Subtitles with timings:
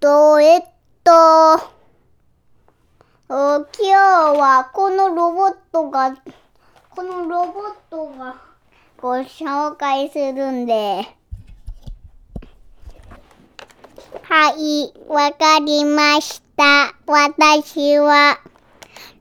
[0.00, 0.62] と、えっ
[1.04, 1.12] と、
[3.28, 6.16] 今日はこのロボットが、
[6.88, 8.36] このロボットが
[8.96, 11.06] ご紹介するんで。
[14.22, 16.94] はい、わかりました。
[17.06, 18.40] 私は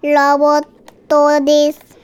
[0.02, 0.68] ロボッ
[1.09, 1.98] トです。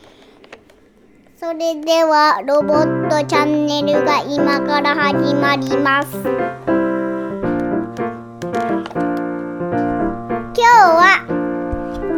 [1.38, 6.85] それではロボットチャンネルが今から始まります。
[10.76, 11.26] は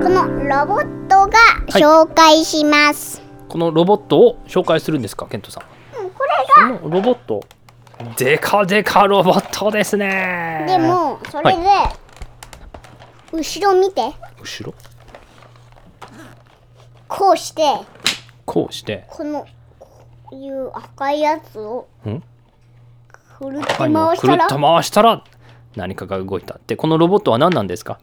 [0.04, 3.22] このロボットが紹介します。
[3.48, 5.64] このロボットを紹介するんですかケントさん。
[6.04, 6.30] うんこれ
[6.80, 7.44] このロボット。
[8.16, 10.66] でかでかロボットですね。
[10.68, 11.64] がでもそれで、
[13.32, 14.14] 後ろ見て。
[14.40, 14.74] 後ろ？
[17.08, 17.64] こうして。
[18.46, 19.06] こうして。
[19.10, 19.48] この
[19.80, 19.90] こ
[20.32, 22.22] ういう赤いやつをん？
[23.40, 24.18] くるって回したら。
[24.18, 25.24] くるっと回したら
[25.76, 26.60] 何かが動いた。
[26.68, 28.00] でこのロボットは何なんですか？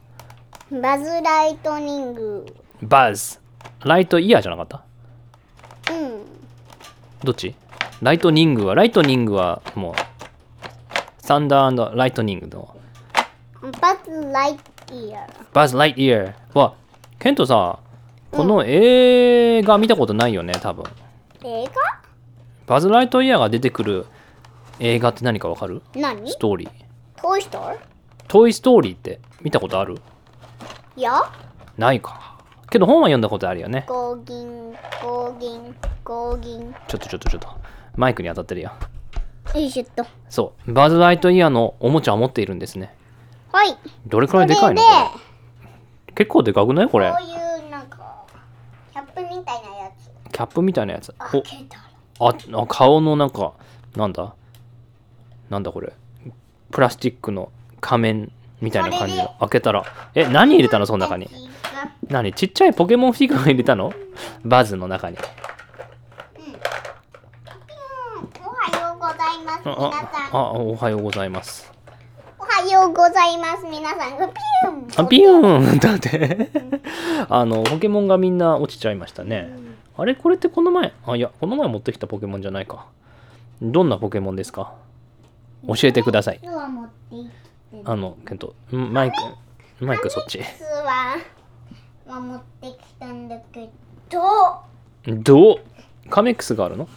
[0.71, 2.43] バズ・ライトニング。
[2.81, 3.39] バズ。
[3.83, 4.83] ライトイヤーじゃなかった？
[5.93, 6.25] うん。
[7.23, 7.53] どっち？
[8.01, 9.93] lightning は lightning はもう
[11.19, 12.75] thunder lightning の。
[13.79, 15.45] バズ・ライトイヤー。
[15.53, 16.33] バズ・ライトイヤー。
[16.57, 16.73] は
[17.19, 17.77] ケントさ
[18.31, 20.83] この映画見たことないよね多分。
[21.43, 21.67] 映
[22.65, 24.07] バズ・ライトイヤーが出てくる
[24.79, 25.83] 映画って何かわかる？
[25.93, 26.27] 画何？
[26.31, 27.21] ストーリー。
[27.21, 27.77] トイ・ストー？
[28.27, 29.99] トイ・ストーリーって見たことある？
[30.97, 31.11] いや
[31.77, 32.37] ないか。
[32.69, 33.85] けど本は読んだことあるよね。
[33.87, 34.71] ゴーギン
[35.03, 36.73] ゴーギンゴーギン。
[36.87, 37.49] ちょっとちょっとちょっと。
[37.95, 38.71] マイクに当たってるよ。
[39.53, 40.05] よいしょっと。
[40.29, 40.73] そう。
[40.73, 42.95] バズ・ライトイヤーのおもちゃを持っているんですね。
[43.51, 43.77] はい。
[44.07, 44.81] どれくらいでかいの？
[44.81, 46.13] これ。
[46.15, 46.89] 結構でかくない？
[46.89, 47.11] これ。
[47.11, 48.25] こういうなんか
[48.93, 50.31] キャップみたいなやつ。
[50.31, 51.13] キャップみたいなやつ。
[51.17, 51.43] 開お。
[51.43, 51.83] けたら
[52.19, 53.53] ああ顔のなんか
[53.95, 54.33] なんだ？
[55.49, 55.93] なんだこれ。
[56.71, 59.35] プラスチックの仮面みたいな感じの。
[59.39, 59.83] 開けたら。
[60.13, 60.85] え何入れたの？
[60.85, 61.29] その中に。
[62.07, 62.33] 何？
[62.33, 63.93] ちっちゃいポケモンフィギュア入れたの？
[64.43, 65.17] バズの中に。
[68.41, 69.61] おはようございます。
[69.65, 70.35] あ皆さん。
[70.35, 71.71] ああおはようございます。
[72.39, 73.65] おはようございます。
[73.69, 74.87] 皆さんがピューン。
[74.95, 75.79] あビューン。
[75.79, 76.49] だって。
[77.29, 79.49] あのポケモンがみんな落ちちゃいましたね。
[79.97, 80.15] あれ？
[80.15, 80.93] これってこの前？
[81.05, 82.87] あいやこの前持ってきたポケモンじゃないか。
[83.61, 84.73] どんなポケモンですか？
[85.67, 86.39] 教えてください
[87.83, 88.55] あのケント。
[88.71, 89.85] んマイク。
[89.85, 90.37] マイクそっち。
[90.39, 90.45] 実
[90.85, 91.17] は
[92.07, 93.69] は持ってきたんだけ
[94.09, 94.21] ど。
[95.05, 95.59] どう？
[96.09, 96.87] カメックスがあるの？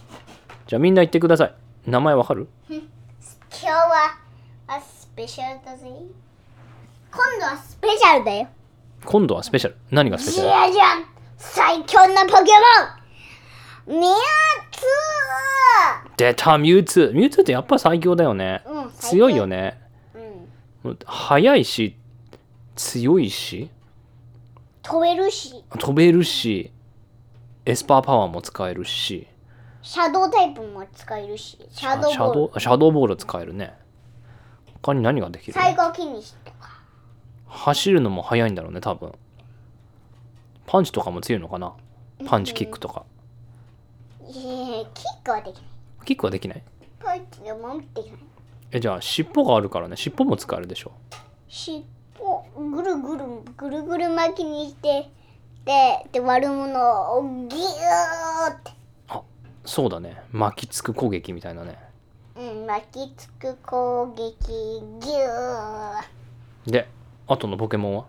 [0.67, 1.53] じゃあみんな言ってください。
[1.85, 2.47] 名前わかる？
[2.69, 2.79] 今
[3.51, 4.17] 日は
[4.67, 5.87] あスペシャルだぜ。
[7.11, 8.47] 今度はスペシャルだよ。
[9.03, 9.75] 今度はスペシャル。
[9.91, 10.51] 何がスペシじャル？
[10.69, 11.05] ゃじゃん
[11.37, 12.51] 最強のポケ
[13.87, 13.99] モン。
[13.99, 14.13] ミュウ
[14.71, 14.85] ツ
[16.17, 17.13] 出たミュウツー。
[17.13, 18.61] ミュウツーってやっぱ最強だよね。
[18.65, 19.29] ーうん強。
[19.29, 19.79] いよね。
[19.83, 19.88] うん
[21.05, 21.95] 速いし
[22.75, 23.69] 強いし？
[24.81, 25.63] 飛べるし。
[25.77, 26.71] 飛べるし
[27.65, 29.27] エスパーパワーも使えるし。
[29.81, 31.57] シャドウタイプも使えるし。
[31.71, 32.33] シャドウシャボール。
[32.33, 33.73] ドウシャドーボール使えるね。
[34.81, 35.53] 他に何ができる？
[35.53, 36.79] 最後キニシとか。
[37.47, 39.11] 走るのも速いんだろうね多分。
[40.65, 41.73] パンチとかも強いのかな？
[42.25, 43.03] パンチキックとか。
[44.27, 45.65] いえキックはできない。
[46.05, 46.63] キックはできない？
[46.99, 48.19] パンチでもできない
[48.71, 49.95] えじゃあ尻尾があるからね。
[49.97, 50.91] 尻尾も使えるでしょ。
[51.47, 51.85] 尻
[52.19, 53.25] 尾ぐるぐる
[53.57, 55.09] ぐるぐる巻きにして
[55.65, 58.71] でで悪者をギューって。
[59.65, 60.21] そうだね。
[60.31, 61.77] 巻きつく攻撃みたいなね。
[62.35, 64.47] うん巻きつく攻撃
[64.99, 66.71] ギュー。
[66.71, 66.87] で
[67.27, 68.05] あとのポケモンは？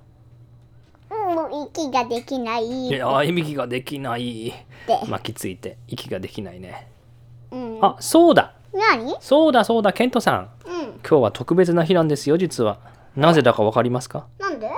[1.11, 2.89] うんもう息ができない。
[2.89, 4.53] いや息ができない。
[5.09, 6.89] 巻きついて息ができないね。
[7.51, 9.17] うん、あそうだ何？
[9.21, 10.51] そうだそうだケントさん。
[10.67, 10.83] うん。
[11.01, 12.79] 今日は特別な日なんですよ実は。
[13.17, 14.27] なぜだかわかりますか？
[14.39, 14.71] なんで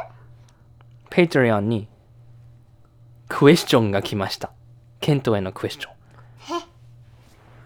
[1.11, 1.89] ？Patreon に
[3.29, 4.51] クエスチョンが来ました。
[5.01, 5.93] ケントへのクエスチョン。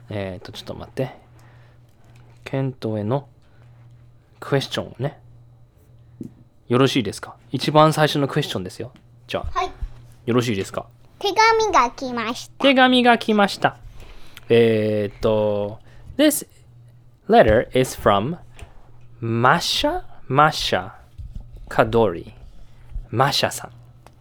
[0.09, 1.15] えっ、ー、とちょっと待って。
[2.45, 3.29] ケントへの
[4.41, 5.21] クエスチョンをね。
[6.69, 7.37] よろしいですか？
[7.53, 8.93] 一番最初のクエスチョンですよ。
[9.29, 9.71] じゃあはい。
[10.27, 10.87] よろしいですか？
[11.19, 12.63] 手紙が来ました。
[12.65, 13.77] 手紙が来ました。
[14.49, 15.79] えーっと、
[16.18, 16.46] This
[17.28, 18.38] letter is from
[19.20, 20.94] Masha Masha
[21.70, 22.34] Kadori.
[23.10, 23.70] マシャさ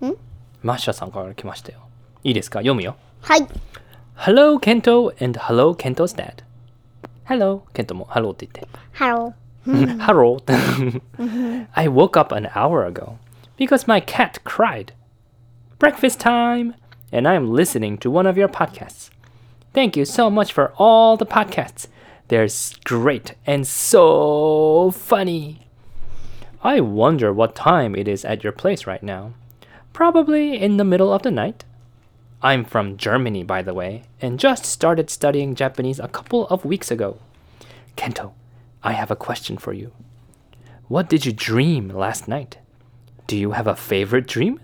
[0.00, 0.06] ん。
[0.06, 0.16] ん
[0.62, 1.80] マシャさんから来ましたよ。
[2.24, 2.96] いいですか読むよ。
[3.22, 3.46] はい
[4.16, 6.42] Hello Kento and hello Kento's dad.
[7.26, 8.68] Hello ケントも Hello って言って。
[8.92, 9.34] ハロ
[9.64, 10.38] Hello.
[11.74, 13.18] I woke up an hour ago
[13.56, 14.92] because my cat cried.
[15.78, 16.74] Breakfast time!
[17.12, 19.10] And I'm listening to one of your podcasts.
[19.75, 21.87] Thank you so much for all the podcasts.
[22.29, 22.47] They're
[22.85, 25.67] great and so funny.
[26.63, 29.33] I wonder what time it is at your place right now.
[29.91, 31.65] Probably in the middle of the night.
[32.41, 36.89] I'm from Germany, by the way, and just started studying Japanese a couple of weeks
[36.89, 37.19] ago.
[37.97, 38.31] Kento,
[38.81, 39.91] I have a question for you.
[40.87, 42.59] What did you dream last night?
[43.27, 44.61] Do you have a favorite dream?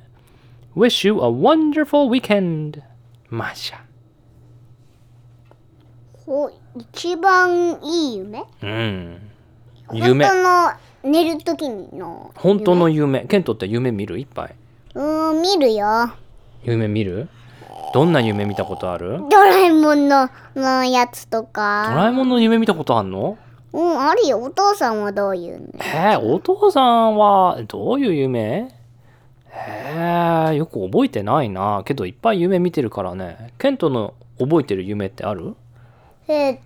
[0.74, 2.82] Wish you a wonderful weekend.
[3.30, 3.82] Masha.
[6.32, 8.46] ほ一番いい夢？
[8.64, 9.20] うん。
[9.86, 10.26] 本夢。
[10.26, 10.72] 当の
[11.04, 13.26] 寝る時の本当の夢。
[13.26, 14.18] ケントって夢見る？
[14.18, 14.56] いっぱい。
[14.96, 16.14] うーん見るよ
[16.64, 17.28] 夢見る？
[17.94, 19.20] どんな夢見たことある？
[19.30, 23.38] ドラえもんののやつとドかラえもんの夢見たことあんの？
[23.74, 28.74] うんあるよお父さんはどういうのえー、お父さんはどういう夢？
[29.54, 31.82] えー、よく覚えてないな。
[31.84, 33.52] けどいっぱい夢見てるからね。
[33.58, 35.58] ケントの覚えてる夢ってある？
[36.28, 36.60] えーっ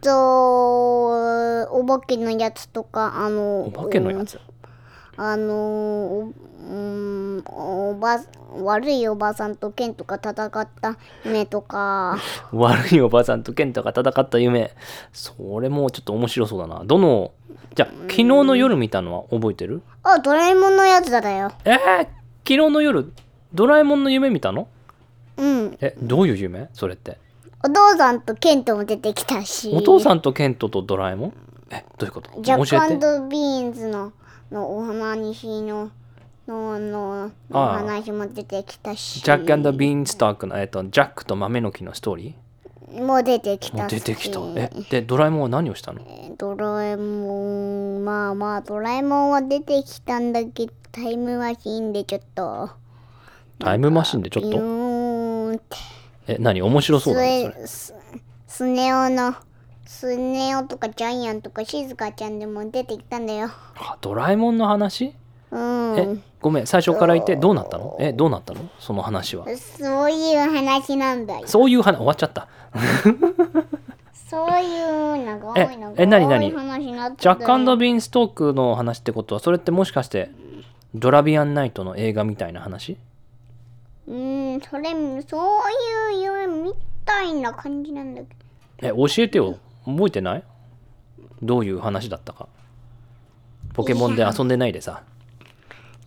[0.00, 4.38] とお化けのやつとかあのお化けのやつ？
[5.16, 8.20] あのおうんおば
[8.62, 12.18] 悪いおばさんとケンとか戦った夢とか
[12.52, 14.72] 悪いおばさんとケントが戦った夢。
[15.12, 16.84] それもちょっと面白そうだな。
[16.84, 17.32] どの、
[17.74, 19.82] じゃあ、昨日の夜見たのは覚えてる？
[20.04, 22.10] あドラえもんのやつだだよえー、昨
[22.44, 23.12] 日の夜、
[23.52, 24.68] ドラえもんの夢見たの？
[25.36, 26.68] うんえ、どういう夢？
[26.74, 27.18] それって。
[27.64, 31.32] お父さんとケントも出てきたしお父さんとケントとドラえもん？
[31.70, 32.30] え、どういうこと？
[32.40, 32.56] ジャ。
[32.56, 34.12] ックビーンズの
[34.50, 35.90] のお話の
[36.46, 42.34] ののお話も出てきたしジャックビーンスタークの、えっと、ジャックと豆の木のストーリ
[43.02, 44.40] もう出てきーもうたし出てきた。
[44.56, 46.00] え、で、ドラえもんは何をしたの
[46.38, 52.70] ドラえもんまあまあドラえもんは出てきたんだけどタイムマシンでちょっと
[53.58, 55.76] タイムマシンでちょっビュとーンって
[56.28, 56.62] え、何？
[56.62, 57.66] 面白そうだね、それ。
[57.66, 57.94] ス
[58.46, 59.34] スネ夫の
[59.86, 63.48] スネ夫とかジャイアンとか静香ちゃんでも出てきたんだよ。
[63.76, 65.14] あドラえもんの話？
[65.50, 65.98] うん。
[65.98, 67.96] え、ごめん、最初から言って、どうなったの？
[67.98, 68.68] え、どうなったの？
[68.78, 69.46] その話は。
[69.56, 71.46] そういう話なんだよ。
[71.46, 72.48] そういう話、終わっちゃった。
[74.12, 76.50] そういう長えい長いえ何何？
[76.50, 80.30] 話になってジャックビーンストークの話ってことは、それってもしかして、
[80.94, 82.98] ドラビアンナイトの映画みたいな話？
[84.06, 84.14] うー
[84.58, 84.90] んそれ
[85.28, 86.74] そういう夢み
[87.04, 88.26] たいな感じなんだけ
[88.88, 89.58] どえ、教えてよ。
[89.84, 90.42] 覚えてない？
[91.42, 92.48] どういう話だったか。
[93.74, 95.02] ポケモンで遊んでないでさ。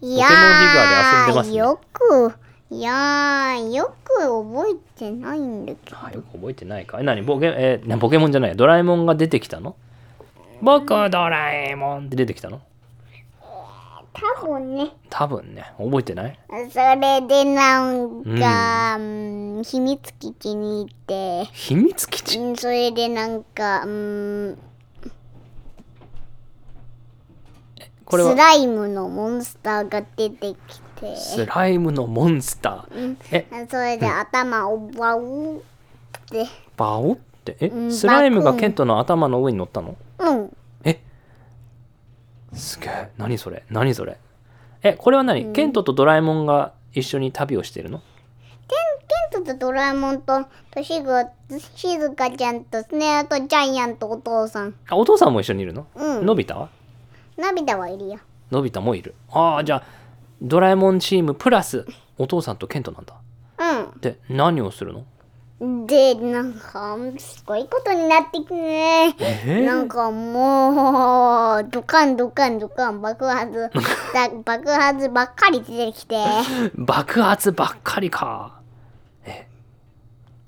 [0.01, 2.33] いやーよく
[2.71, 6.99] いやーよく覚えてないんだけどあよく覚えてないか。
[6.99, 7.23] え、何？
[7.23, 8.55] ポケ,、えなポケモンじゃない。
[8.55, 9.75] ドラえもんが出てきたの？
[10.61, 10.95] 僕ド
[11.29, 12.61] ラえもんって出てきたの？
[14.13, 14.91] 多分ね。
[15.09, 15.73] 多分ね。
[15.77, 16.37] 覚えてない？
[16.69, 19.61] それでなんか、うん。
[19.63, 21.45] 秘密基地に行って。
[21.53, 22.39] 秘密基地？
[22.39, 24.57] うんそれでなんか、うん、
[28.03, 28.31] これは？
[28.31, 31.15] スライムのモンスターが出てきて。
[31.15, 33.15] スライムのモンスター？
[33.31, 35.59] え、それで頭をバウっ
[36.29, 36.47] て。
[36.75, 37.55] バオって？
[37.61, 37.67] え？
[37.67, 37.91] うん。
[37.93, 39.95] スライムがケントの頭の上に乗ったの？
[40.19, 40.45] うん。
[40.45, 40.49] え
[42.53, 43.09] すげえ。
[43.17, 43.63] 何それ？
[43.69, 44.17] 何それ？
[44.83, 48.01] え、これは何、ケントとドラえもんが一緒に旅をしてるの？
[48.67, 51.11] ケントとドラえもんととしぐ
[51.75, 54.75] しずかちゃんとスネアとジャイアンとお父さん。
[54.89, 55.87] あ、お父さんも一緒にいるの？
[55.95, 56.25] うん。
[56.25, 56.59] のび太？
[56.59, 56.69] は
[57.37, 58.19] のび太はいるよ。
[58.51, 59.15] のび太もいる。
[59.29, 59.83] ああ、じゃあ、
[60.41, 61.85] ドラえもんチームプラス
[62.17, 63.15] お父さんとケントなんだ。
[64.01, 64.99] で、何をするの？
[64.99, 65.05] うん
[65.85, 69.15] でなんかすごいことになってきてね。
[69.45, 73.69] えなんかもうドカンドカンドカン爆発
[74.11, 76.17] だ爆発ばっかり出てきて。
[76.73, 78.59] 爆発ばっかりか。
[79.23, 79.47] え、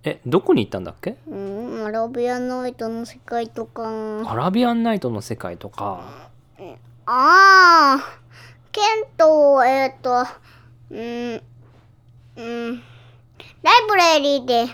[0.04, 1.16] え、どこに行ったんだっけ？
[1.28, 3.84] うんアラビアナイトの世界とか。
[4.26, 6.02] アラビアンナイトの世界とか。
[7.06, 8.00] ああ
[8.72, 10.26] ケントえっ、と
[10.90, 11.42] うん
[12.36, 12.82] うん。
[13.62, 14.66] ライブラリーで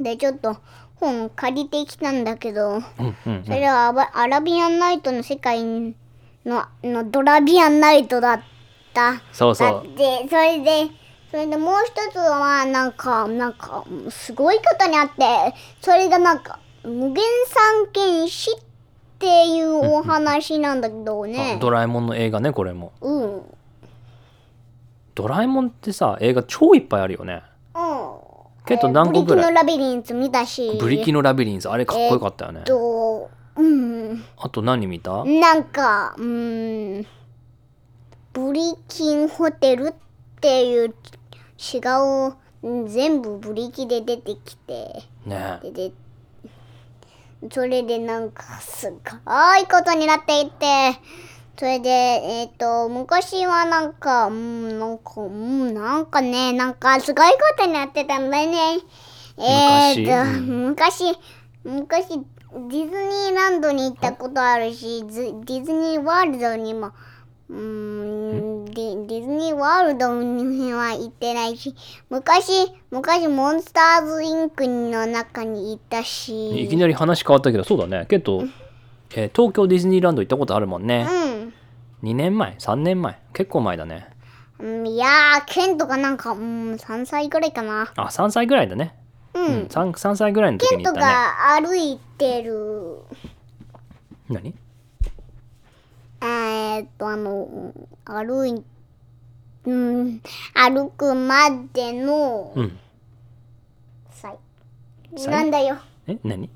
[0.00, 0.56] でちょっと
[0.96, 5.94] 本借りてきたんだけどうんうんうんそれはアラビアンナイトの世界の
[6.82, 8.40] のドラビアンナイトだっ
[8.94, 9.96] たそうそう。
[9.96, 10.90] でそれで
[11.30, 18.60] それでもう一つはなんかなんかすごいことにあってそれがなんか無限三剣士っ
[19.18, 22.92] ていうお話なんだけど あねドラえもんの映画ね、これも。
[23.00, 23.42] うんうん
[25.14, 27.42] ドラえもんってさ、映画超いっぱいあるよね。
[28.68, 29.52] ケント何個ぐらい？
[29.52, 30.78] ブリキのラビリンス見たし。
[30.78, 32.60] ブリキのラビリンス、あれかっこよかったよね。
[32.64, 34.22] とうん。
[34.36, 35.24] あと何見た？
[35.24, 37.06] なんかうん。
[38.34, 39.94] ブリキンホテルっ
[40.40, 45.02] ていう違ううん全部ブリキで出てきて。
[45.24, 45.58] ね。
[45.62, 45.92] でで
[47.50, 49.00] それでなんかすごい
[49.66, 50.98] ことになっていて
[51.58, 58.80] それで、えっ、と、昔はなんか、うん、なんか、うん、なんかね、なんかすごいことになってたんだよね。
[59.38, 61.04] えっ、と、昔、
[61.64, 66.92] 昔、ディズニーランドに行ったことあるし、ずディズニーワールドにも、
[67.50, 71.74] うーんディディズニーワールドには行ってないし、
[72.08, 76.62] 昔、昔モンスターズインクの中に行ったし。
[76.62, 78.06] いきなり話変わったけどそうだね。
[78.08, 78.44] ケント、
[79.16, 81.06] えー東京ディズニーランド行ったことあるもんね、
[82.02, 83.18] 2年前？3年前？
[83.32, 84.08] 結構前だね。
[84.58, 84.86] うん。
[84.86, 87.92] いやー、ケントがなんか、うん、3歳ぐらいかな。
[87.96, 88.94] あ3歳ぐらいだね。
[89.34, 89.46] うん。
[89.46, 91.06] うん 3, 3歳ぐらいの時ケントに行ったね。
[91.06, 93.02] が歩いてる、
[94.28, 94.54] 何？
[96.20, 97.72] えー、っと、あの、
[98.04, 98.64] 歩い、
[99.64, 100.20] うん、
[100.54, 102.78] 歩くまでのうん。
[104.10, 104.36] 歳。
[105.16, 105.28] 歳？
[105.30, 105.78] なんだよ。
[106.06, 106.50] え何？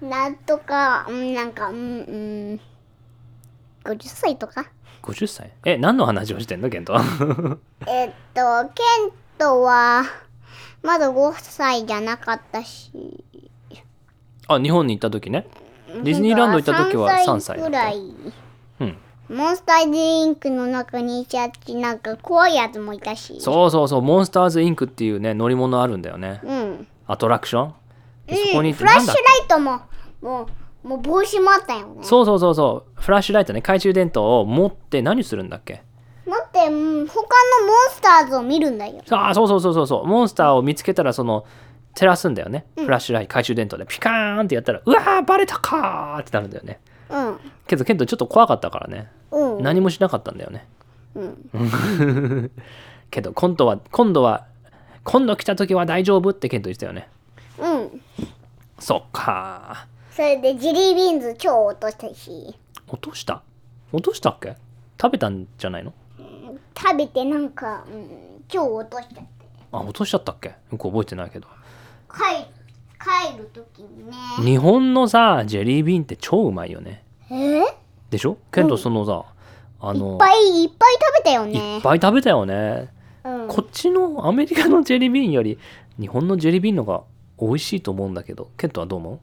[0.00, 1.80] なんとか、うん、なんか、うん、う
[2.54, 2.60] ん、
[3.84, 4.66] 50歳とか？
[5.06, 5.52] 50歳？
[5.64, 6.94] え何の話をしてんのケント？
[7.86, 10.02] えっと、ケントは、
[10.82, 12.90] まだ5歳じゃなかったし、
[14.48, 15.46] あ日本に行った時ね。
[16.02, 17.98] ディズニーランド行った時は3歳ぐらい。
[18.80, 18.98] うん。
[19.28, 23.40] モンスターズインクの中にいちゃって、なんか怖いやつもいたし。
[23.40, 24.02] そうそうそう。
[24.02, 26.40] モンスターズインクっていうね乗り物あるんだよね。
[26.44, 26.86] うん。
[27.06, 27.74] アトラクション？
[28.26, 29.16] でそこにうんフラッシュライ
[29.48, 29.80] トも、
[30.20, 30.46] もう、
[30.86, 32.02] もう帽子もあったよね。
[32.02, 35.82] そうそうそうそうフラッシュライトね懐中電灯を持って何するんだっけ？
[36.26, 39.02] 待って、うん、他のモンスターズを見るんだよ。
[39.10, 41.44] ああそうそうそうそうそうモンスターを見つけたらその
[41.94, 46.78] 照らすんだよね、フラッシュライト懐中電灯でピカーンってやったらうわーバレたかーってなるんだよね
[47.08, 47.40] うん。
[47.66, 49.62] けどケントちょっと怖かったからねうん。
[49.62, 50.66] 何もしなかったんだよね
[51.14, 52.50] うん。
[53.10, 54.46] けど今度は今度は
[55.04, 57.08] 今度来た時は大丈夫ってケント言ってたよね
[57.58, 58.02] うん。
[58.78, 62.56] そっかそれでジェリービーンズ超落としたし、
[62.88, 63.42] 落とした？
[63.92, 64.56] 落としたっけ？
[64.98, 65.92] 食べたんじゃないの？
[66.74, 69.46] 食べてなんか、うん、超落としちゃって。
[69.72, 70.48] あ落としちゃったっけ？
[70.48, 71.46] よく覚えてないけど。
[72.10, 72.46] 帰る、
[73.30, 74.12] 帰るときにね。
[74.42, 77.04] 日本のさジェリービーンって超うまいよね。
[77.30, 77.60] え？
[78.08, 78.38] でしょ？
[78.50, 79.22] ケントそのさ、
[79.80, 81.82] あのぱいいっぱい食べたよいねっ。
[81.82, 82.88] ぱい食べたよね。
[83.22, 83.48] うん。
[83.48, 85.58] こっちのアメリカのジェリービーンより
[86.00, 87.02] 日本のジェリービーンのが
[87.38, 89.20] 美味しいと思うんだけどケントはどう思う？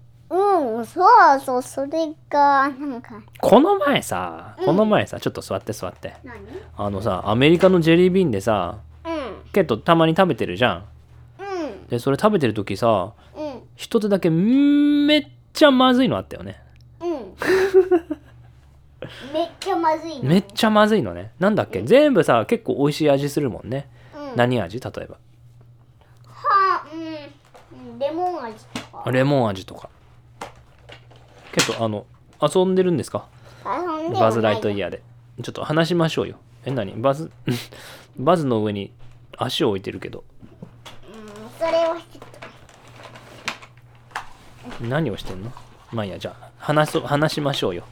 [0.86, 1.04] そ
[1.36, 6.36] うそう、それが、なんか、この前さこの前さ、ちょっと座って座って何
[6.78, 10.86] あのさアメリカのジェリービーンでさうん、ケントたまに食べてるじゃん
[11.40, 11.44] う
[11.86, 16.62] ん、でそれ食べてる時さうん、一つだけめっちゃまずいのあったよね
[17.02, 17.10] うん。
[19.34, 20.24] めっちゃまずいの。
[20.24, 25.18] めっちゃまずいのねなんだっけ全部さ結構美味しい味するもんね、うん、何味例えば
[26.26, 29.12] は、うん、レモン味とか。
[29.12, 29.90] レモン味とか
[31.54, 32.06] けどあの
[32.42, 33.26] 遊んでるんですか？
[34.20, 35.02] バズ・ライトイヤヤーで。
[35.42, 36.36] ちょっと話しましょうよ。
[36.66, 36.92] え何？
[36.94, 37.32] バズ
[38.18, 38.92] バズの上に
[39.38, 40.24] 足を置いてるけど。
[41.08, 41.16] うん、
[41.58, 44.84] それはちょっと。
[44.86, 45.52] 何をしてんの？
[45.92, 47.84] まあいいやじゃあ話そう話しましょうよ。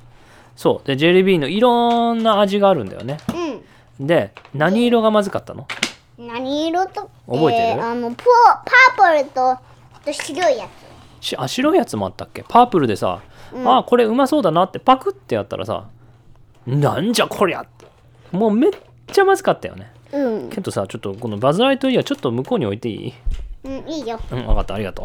[0.56, 0.88] そう。
[0.88, 3.18] でジェリービーンのいろんな味があるんだよね。
[4.00, 5.68] で何色がまずかったの？
[6.20, 6.28] うん。
[6.28, 7.82] 何色と覚えてる？
[7.82, 8.24] ーあの、ポ
[8.96, 9.58] パープルと
[10.06, 10.68] と白いや
[11.20, 12.44] しあ白いやつもあったっけ？
[12.48, 13.22] パープルでさ、
[13.66, 15.88] あこれうまそうだなってパクってやったらさ
[16.66, 17.86] なんじゃこりゃって。
[18.32, 18.72] もうめっ
[19.12, 19.92] ちゃまずかったよね。
[20.10, 20.16] つ。
[20.16, 20.50] うん。
[20.50, 23.14] けどさちょっとこのバズ・ライトイヤーちょっと向こうに置いていい？
[23.64, 24.20] うん、いいよ。
[24.32, 25.04] うん分かったありがと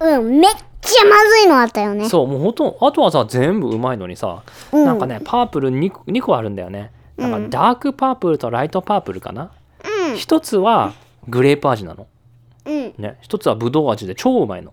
[0.00, 0.18] う。
[0.18, 2.04] ん、めっちゃまずいのあったよね。
[2.06, 4.42] うそうもうほとんどあとはさ全部うまいのにさ、
[4.72, 4.84] うん。
[4.84, 6.92] なんかねパープル 2, 個2個あるんだよね。
[7.16, 9.52] なんかダークパープルとライトパープルかな？
[10.08, 10.92] うん、一つは
[11.28, 12.06] グレープ味なの。
[12.66, 14.72] うん、ね一つはブドウ味で超うまいの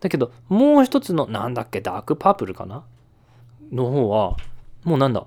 [0.00, 2.84] だけどもう一つのなんだっけダークパープルかな？
[3.72, 4.36] の方は
[4.84, 5.26] もうなんだ？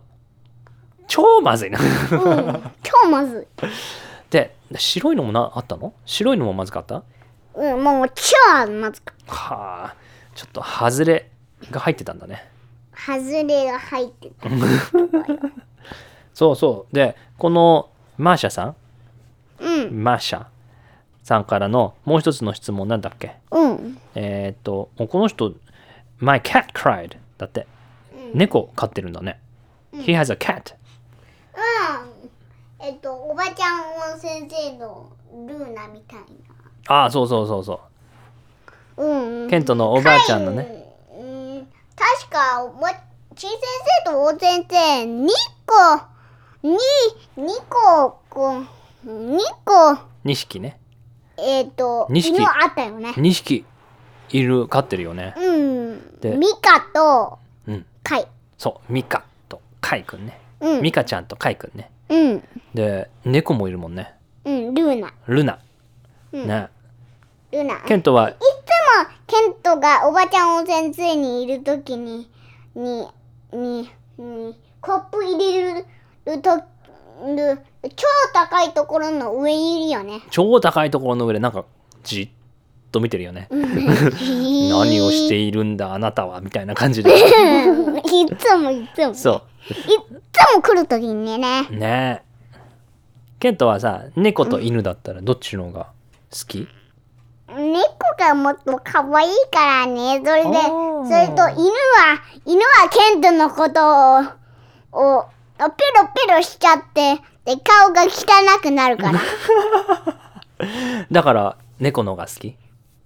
[1.07, 1.79] 超まずいな。
[1.79, 2.61] うん。
[2.83, 3.63] 超まずい。
[4.29, 5.93] で白いのもなあったの？
[6.05, 7.03] 白いのもまずかった？
[7.53, 9.95] うん、もう超まずかっはあ
[10.33, 11.29] ちょっとハズレ
[11.69, 12.49] が入ってたんだね。
[12.93, 13.17] た。
[13.17, 14.49] 外れが入ってた。
[16.33, 16.95] そうそう。
[16.95, 18.75] でこのマーシャさん？
[19.59, 20.45] うん、マーシャ
[21.23, 23.35] さんからのもう一つの質問なんだっけ？
[23.51, 23.97] うん。
[24.15, 25.53] えーっとこの人
[26.19, 27.17] My cat cried.
[27.37, 27.65] だって、
[28.33, 29.39] 猫飼ってるんだね、
[29.93, 30.75] He has a cat.
[32.79, 32.85] うん。
[32.85, 35.09] えっと、おばちゃん先生の
[35.47, 36.19] ルーナみたい
[36.87, 37.81] ああそうそうそうそ
[38.97, 39.01] う。
[39.01, 39.07] な。
[39.07, 39.49] うん。
[39.49, 40.95] ケントのおばあちゃんのね。
[41.19, 41.67] うん。
[41.95, 42.89] 確か、おば
[43.35, 43.51] ち先
[44.05, 45.27] 生と大先生、2
[45.65, 46.77] 個、に、
[47.37, 48.57] 2個、こ
[49.05, 49.91] う、2個、
[50.25, 50.77] 2匹ね
[51.37, 53.09] えっ、と、二匹犬あったよね。
[53.11, 53.65] 2匹
[54.29, 55.33] いる飼ってるよね。
[55.37, 56.19] うん。
[56.19, 56.35] で。
[56.37, 57.85] ミカとうん。
[58.03, 58.27] カイ。
[58.57, 60.81] そうミカとカイくんね、うん。
[60.81, 61.91] ミカちゃんとカイくんね。
[62.09, 62.43] うん。
[62.73, 64.13] で猫もいるもんね。
[64.45, 65.13] うんルーナ。
[65.27, 65.59] ルナ、
[66.31, 66.47] うん。
[66.47, 66.67] ね。
[67.51, 67.81] ルーナ。
[67.81, 68.29] ケントは？
[68.29, 68.45] いつも
[69.27, 72.29] ケントがおばちゃんお先生にいるときに
[72.75, 73.07] に
[73.51, 75.85] ににコップ入れる
[76.41, 76.57] と
[77.35, 80.21] る超高いところの上にいるよね。
[80.29, 81.65] 超高いところの上でなんか
[82.03, 82.29] じっ
[82.91, 87.11] と見てるよね、何 何をしているんだあなたはみたいな感じで。
[87.17, 87.23] い
[88.37, 89.13] つもいつも。
[89.13, 89.75] そいっ
[90.31, 91.67] つも来るときにね。
[91.71, 92.23] うね。
[93.39, 95.87] ケントはさ猫と犬だったらどっちの方が
[96.31, 96.67] 好き？
[97.47, 97.81] 猫
[98.17, 100.21] がもっと可愛いからね。
[100.23, 104.19] それでそれと犬は犬はケントのことを
[104.93, 105.25] を
[105.57, 105.69] ペロ
[106.27, 109.19] ペロしちゃってで顔が汚くなるから。
[111.11, 112.55] だから猫の方が好き？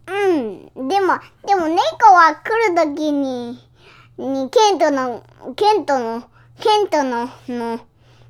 [0.07, 0.33] う
[0.81, 0.87] ん。
[0.87, 3.59] でもでも猫は来るときに
[4.17, 5.23] にケントの
[5.55, 6.23] ケントの
[6.59, 7.79] ケントのの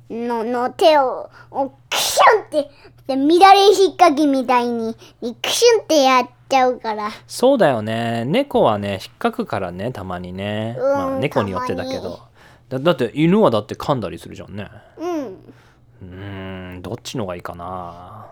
[0.08, 2.70] のの手ををクシュンって
[3.08, 7.10] で乱れ引っかきみたいににクシュンってやっちゃうから。
[7.26, 8.24] そうだよね。
[8.24, 12.20] 猫はね引っかくからねたまにね、うんまあ、猫によってだけど。
[12.68, 14.68] だだって犬はだって噛んだりするじゃんね。
[14.98, 15.54] うん
[16.02, 18.26] うーんどっちのがいいかな。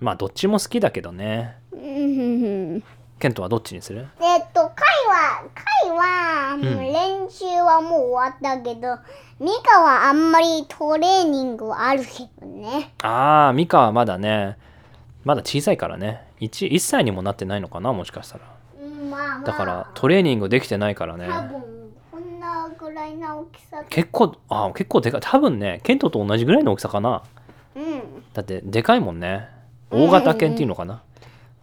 [0.00, 1.56] まあどっちも好きだけどね。
[1.72, 2.82] うん。
[3.18, 4.08] ケントはどっちにする？
[4.20, 4.70] えっと、カイ
[5.06, 8.96] は、カイは、ん練習はもう終わったけど、
[9.38, 12.94] ミカはあんまりトレーニングあるけどね。
[13.02, 14.56] ああミカはまだね
[15.24, 16.26] まだ小さいからね。
[16.40, 18.44] 1, 1歳にもなってないのかなもしかしたら。
[18.82, 19.44] うん、まあまあ。
[19.44, 21.28] だからトレーニングできてないからね。
[21.28, 21.62] 多分、
[22.68, 23.82] ぐらいな大きさ。
[23.88, 25.20] 結構あー結構でかい。
[25.20, 27.22] 多分ねケントと同じぐらいの大きさかな。
[27.74, 28.02] うん。
[28.32, 29.48] だってでかいもんね。
[29.90, 31.02] 大型犬っていうのかな、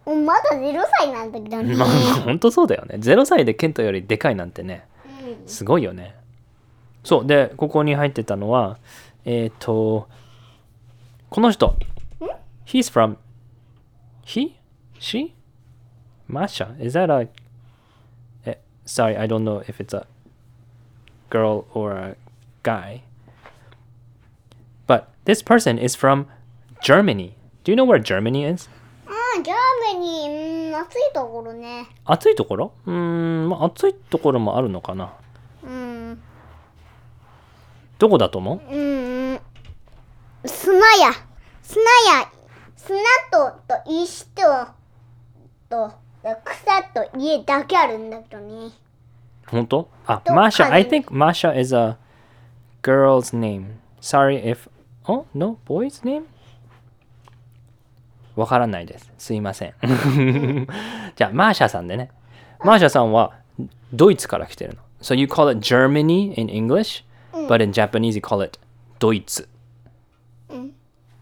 [0.06, 0.26] うん。
[0.26, 1.74] まだ0歳なんだけどね。
[1.76, 1.88] まあ
[2.24, 2.96] 本当そうだよね。
[2.96, 4.86] 0歳でケントよりでかいなんてね
[5.22, 5.48] うん。
[5.48, 6.14] すごいよね。
[7.04, 7.26] そう。
[7.26, 8.78] でここに入ってたのは
[9.24, 10.08] えっ、と
[11.30, 11.76] この人。
[12.66, 13.16] He's from
[14.26, 14.56] He?
[15.00, 15.32] She?
[16.28, 16.76] Masha?
[16.78, 17.28] Is that a
[18.44, 20.06] え Sorry, I don't know if it's a
[21.30, 22.16] girl or a
[22.62, 23.02] guy.
[24.86, 26.26] But this person is from
[26.82, 27.34] Germany.
[27.64, 28.68] Do you know where Germany is?
[29.06, 29.10] あ
[29.42, 29.56] ジャー
[29.94, 31.88] メニー、うん、暑いところね。
[32.04, 32.72] 暑いところ？
[32.86, 35.12] うーん、まあ、暑いところもあるのかな。
[35.62, 36.22] うん。
[37.98, 38.74] どこだと思う？
[38.74, 39.40] うん。
[40.46, 41.12] 砂や、
[41.62, 41.82] 砂
[42.16, 42.30] や、
[42.76, 42.98] 砂
[43.30, 44.42] と、と石と、
[45.68, 45.92] と、
[46.44, 48.70] 草と家だけあるんだけどね。
[49.50, 49.88] 本当？
[50.06, 51.96] あ、マーシャ、I think マーシャ is a
[52.82, 53.76] girl's name.
[54.00, 54.68] Sorry if,
[55.04, 56.24] oh, no, boy's name?
[58.36, 59.10] わからないです。
[59.18, 59.74] すいません。
[61.16, 62.10] じゃあ、マーシャさんでね。
[62.64, 63.32] マーシャさんは
[63.92, 64.80] ドイツから来てるの。
[65.00, 68.58] So you call it Germany in English, but in Japanese you call it
[68.98, 69.48] ドイツ。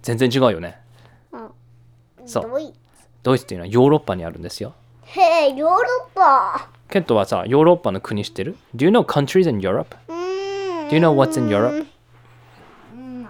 [0.02, 0.78] 全然違うよね。
[2.26, 2.74] そう。
[3.22, 4.74] ドイツっていうのはヨーロッパにあるんですよ。
[5.04, 5.78] へえ、ヨーロ
[6.12, 9.96] ッパケントはさ、ヨーロッパの国知ってる ?Do you know countries in Europe?
[10.08, 10.88] うーん。
[10.88, 11.86] Do you know what's in Europe?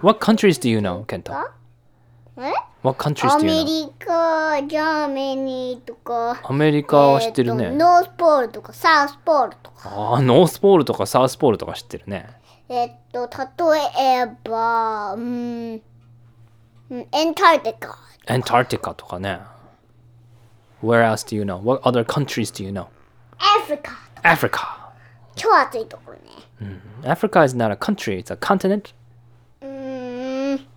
[0.01, 1.33] What countries do you know, ケント
[2.37, 3.65] え What countries ア do メ you know?
[3.65, 6.39] リカ、ジャーメニーとか。
[6.43, 7.65] アメリカは知ってるえーね。
[7.69, 9.89] とノースポールとかサウスポールとか。
[9.89, 12.29] ああ、ノースポールとかサウスポールとか知ってるね。
[12.69, 13.79] えっと、例
[14.21, 15.81] えば、うん、
[16.91, 17.97] うんエンターティカ。
[18.27, 19.39] アンターティカとかね。
[20.83, 21.57] Where else do you know?
[21.59, 22.85] What other countries do you know?
[23.39, 23.91] アフリカ。
[24.23, 24.59] Africa.
[25.35, 26.81] 超暑いところね。
[27.03, 28.93] Africa is not a country, it's a continent.
[29.61, 30.67] うーん。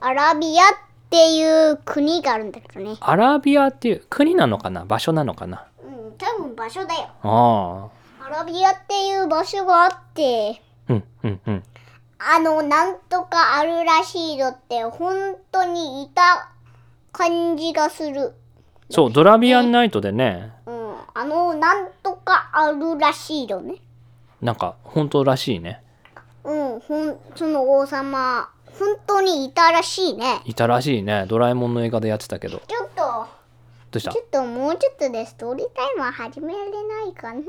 [0.00, 0.66] アラビアっ
[1.10, 2.96] ていう国があるんだけどね。
[3.00, 4.84] アラビアっていう国なのかな？
[4.84, 5.66] 場所なのかな？
[5.82, 7.08] うん、多分場所だよ。
[7.22, 7.88] あ
[8.22, 8.26] あ。
[8.26, 11.62] アラビアっていう場所があって、うん、うん、うん。
[12.18, 16.50] あの、なんとかあるらしいのって、本当にいた
[17.12, 18.32] 感じがする。
[18.88, 20.83] そう、ドラビアンナイトでね、うん、
[21.16, 23.76] あの、なんとかあるらしいのね。
[24.42, 25.80] なんか本当らしいね。
[26.42, 30.42] うん、ほん、その王様、本当にいたらしいね。
[30.44, 31.26] いたらしいね。
[31.28, 32.60] ドラえもんの映画でやってたけど。
[32.66, 33.02] ちょっと、
[33.92, 34.10] どうした？
[34.10, 37.42] ちょっともうちょっとでストーリータイムは始められないかな。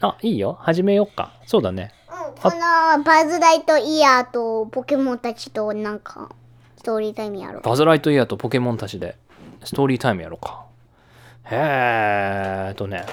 [0.00, 0.58] あ、いいよ。
[0.60, 1.32] 始めよっか。
[1.46, 1.92] そうだね。
[2.10, 6.28] うん、このバズ・ライトイヤーとポケモンたちとなんか、
[6.76, 7.62] ストーリータイムやろう。
[7.62, 9.16] バズ・ライトイヤーとポケモンたちで
[9.62, 10.64] ストーリータイムやろうか。
[11.44, 13.04] へーとね。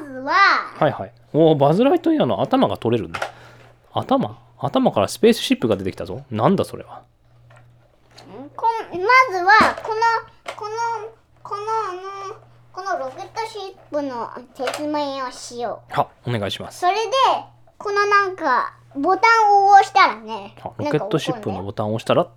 [0.00, 0.32] まずは、
[0.78, 1.12] はいはい。
[1.32, 3.20] おお、バズ・ライトイヤーの頭が取れるんだ。
[3.92, 4.38] 頭？
[4.60, 6.24] 頭からスペースシップが出てきたぞ。
[6.30, 7.02] なんだそれは。
[8.56, 10.74] こんまずはこのこの
[11.42, 11.62] この
[12.72, 16.80] このロケットシップの説明をしようは、お願いします。
[16.80, 17.12] それで
[17.76, 22.28] このなんかボタンを押したらねあロケットシップのボタンを押したら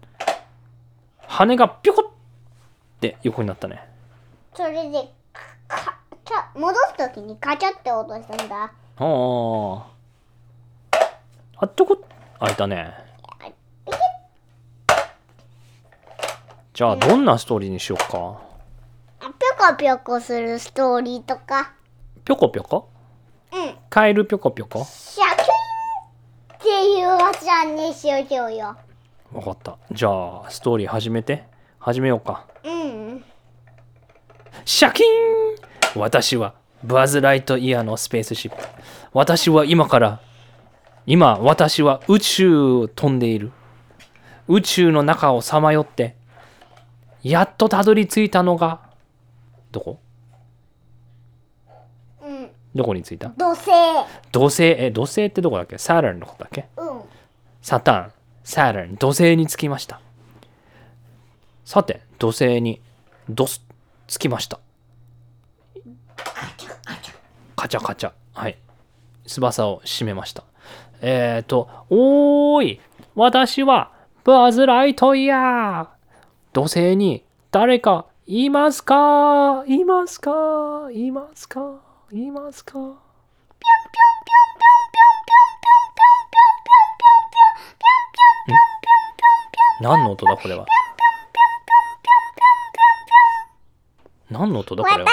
[1.25, 3.83] 羽がピョコって横になったね
[4.53, 5.07] それでか
[6.53, 8.55] か戻すときにカチャって落としたんだ。
[8.63, 9.87] ああ
[11.57, 11.97] あっちょこ
[12.39, 12.93] 開いたね。
[16.73, 18.41] じゃあどんなストーリーにしようか？
[19.19, 21.73] あぴょこぴょこするストーリーとか。
[22.25, 22.89] ぴょこぴょこ？
[23.53, 23.75] うん。
[23.89, 24.85] カエルぴょこぴょこ？
[24.85, 25.43] シャキー
[26.55, 26.67] ンって
[26.99, 28.75] いう技にしようよ。
[29.33, 29.77] わかった。
[29.91, 31.43] じゃあストーリー始めて。
[31.77, 32.45] 始めようか。
[32.63, 33.23] うん。
[34.65, 35.09] シャキーン
[35.95, 38.63] 私はバズ・ライトイヤーのスペースシップ
[39.13, 40.21] 私は今から
[41.05, 43.51] 今私は宇宙を飛んでいる。
[44.47, 46.15] 宇宙の中をさまよって
[47.23, 48.81] やっとたどり着いたのが
[49.71, 49.99] どこ？
[52.23, 52.49] うん。
[52.75, 53.29] どこに着いた？
[53.29, 53.71] 土星。
[54.31, 54.63] 土星？
[54.63, 55.77] え土星ってどこだっけ？
[55.77, 56.67] サーランのことだっけ？
[56.77, 57.01] うん。
[57.61, 58.11] サタン、
[58.43, 60.01] サーラン、土星に着きました。
[61.63, 62.81] さて、土星に
[63.29, 63.63] ドス、
[64.07, 64.59] 着きました。
[67.55, 68.11] カチャカチャ。
[68.33, 68.57] はい。
[69.27, 70.43] 翼を閉めました。
[71.01, 72.81] えーと、おーい
[73.15, 73.91] 私は
[74.23, 75.87] バズ・ライトイヤー。
[76.53, 79.63] 土星に誰かいますか？
[79.67, 80.89] いますか？
[80.91, 81.79] いますか？
[82.11, 82.79] いますか？
[89.81, 90.65] 何の音だこれは？
[94.29, 95.09] 何の音だこれは？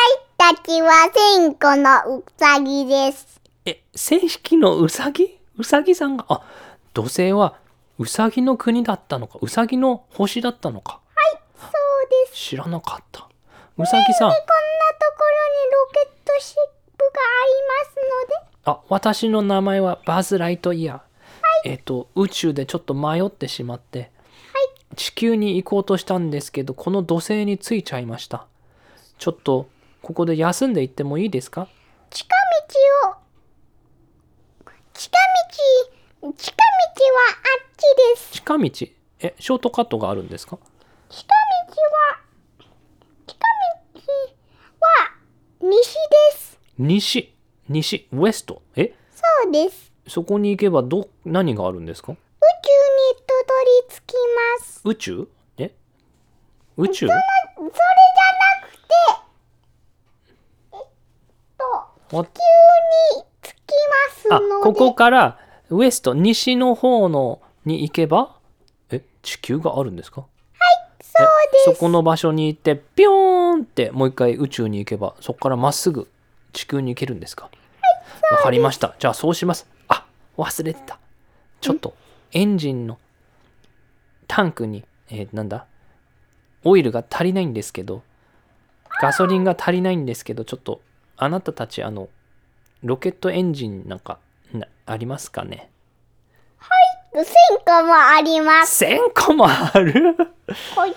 [0.54, 3.40] ちは千個のうさぎです。
[3.66, 6.42] え、正式のウサギウサギさんが、あ、
[6.94, 7.56] 土星は
[7.98, 11.00] ウサギの国だったのか、ウサギの星だったのか？
[11.60, 11.70] そう
[12.30, 12.38] です。
[12.50, 13.28] 知らなかった。
[13.76, 14.44] ウサギさん、こんなと
[15.16, 16.56] ころにロケットシッ
[16.96, 17.96] プがあります
[18.32, 18.48] ので。
[18.64, 21.00] あ、私の名前はバズ・ライトイヤー。
[21.64, 24.12] えっ、と、宇宙でちょっと迷ってしまって、
[24.96, 28.46] 地球に行こうとしたんですけど、この土星に着いちゃいました。
[29.18, 29.68] ちょっと、
[30.08, 31.68] ここで休んでいってもいいですか？
[32.08, 32.26] 近
[33.04, 33.14] 道を。
[34.94, 35.12] 近
[36.22, 36.32] 道。
[36.32, 37.82] 近道はあっち
[38.16, 38.32] です。
[38.32, 38.70] 近道？
[39.20, 40.58] え、ショートカットがあるんですか？
[41.10, 42.64] 近道は。
[43.26, 43.38] 近
[43.92, 44.00] 道
[44.80, 45.12] は
[45.60, 45.92] 西
[46.32, 46.58] です。
[46.78, 47.36] 西、
[47.68, 48.62] 西、ウエスト？
[48.76, 48.94] え？
[49.14, 49.92] そうです。
[50.06, 52.12] そこに行けばど、何があるんですか？
[52.12, 53.54] 宇宙にたど
[53.90, 54.14] り着き
[54.58, 54.80] ます。
[54.86, 55.28] 宇宙？
[55.58, 55.74] え？
[56.78, 57.08] 宇宙？
[57.08, 57.18] それじゃ
[58.62, 58.78] なくて
[62.08, 63.56] 地球に着き
[64.10, 64.62] ますあので。
[64.64, 65.38] ここから
[65.70, 68.36] ウエスト西の方のに行けば？
[68.90, 70.24] え地球があるんですか？
[71.00, 71.76] そうです。
[71.76, 76.08] そこの場所に行ってピョーンってもう一回宇宙に行けばそこからまっすぐ
[76.52, 77.50] 地球に行けるんですか？
[78.30, 78.94] わかりました。
[78.98, 79.66] じゃあそうします。
[79.88, 80.98] あ忘れてた。
[81.60, 81.94] ちょっと
[82.32, 82.98] エンジンの
[84.26, 85.66] タンクに、えーなんだ？
[86.64, 88.02] オイルが足りないんですけど
[89.00, 90.80] ガソリンが足りないんですけどちょっと
[91.18, 92.08] あなたたちあの
[92.82, 94.18] ロケットエンジンなんか
[94.52, 95.70] なありますかね
[97.12, 97.24] ？1000
[97.66, 98.84] 個もあります。
[98.84, 100.16] 1000個もある？
[100.76, 100.94] はい。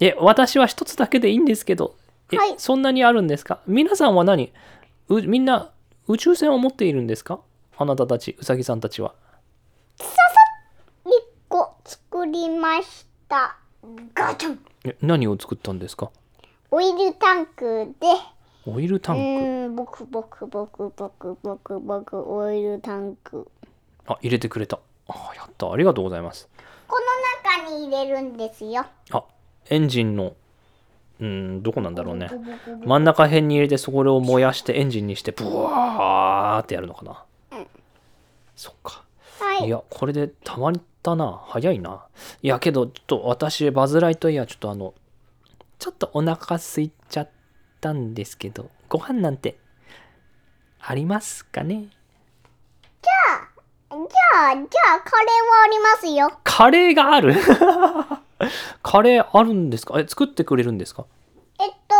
[0.00, 1.96] え、私は一つだけでいいんですけど、
[2.32, 2.54] え、はい。
[2.56, 3.60] そんなにあるんですか？
[3.66, 4.52] 皆さんは何？
[5.08, 5.70] うみんな
[6.06, 7.40] 宇宙船を持っているんですか？
[7.76, 9.14] あなたたち、うさぎさんたちは。
[11.04, 11.10] 1
[11.48, 13.56] 個作りました。
[14.14, 14.58] ガチャン。
[14.84, 16.10] え何を作ったんですか？
[16.70, 18.06] オイルタンクで
[18.70, 19.24] オイルタうンク。
[19.24, 23.50] ーんボクボクボクボクボクボクオイルタンク
[24.06, 24.78] あ、入れてくれた。
[25.08, 25.72] あ、やった。
[25.72, 26.48] ありがとうございます。
[26.86, 26.96] こ
[27.56, 29.24] の中に入れるんですよあ、
[29.70, 30.34] エンジンの、
[31.20, 32.30] うん、どこなんだろうね
[32.84, 37.24] 真ん中辺に入れてそこを燃やしてエンジンにしてブワーってやるのかな。
[38.56, 39.04] そっか。
[39.40, 41.40] はいいや、これでたまったな。
[41.46, 42.06] 早いな。
[42.42, 44.94] いや、けど、ちょっと私、バズ・ライトイヤー、ちょっとあの、
[45.78, 47.28] ちょっとお腹空いちゃっ
[47.80, 49.58] たんですけど、ご飯なんて、
[50.80, 51.86] ありますかね？
[53.02, 53.36] じゃ
[53.90, 56.30] あじゃあカレーはありますよ。
[56.44, 57.34] カレーがある？
[58.82, 59.98] カレーあるんですか？
[59.98, 61.04] え、作ってくれるんですか？
[61.60, 61.94] えっと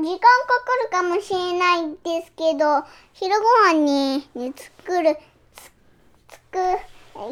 [0.00, 5.16] 時間かかるかもしれないですけど昼ご飯にに作る
[5.54, 5.70] つ
[6.28, 6.58] つく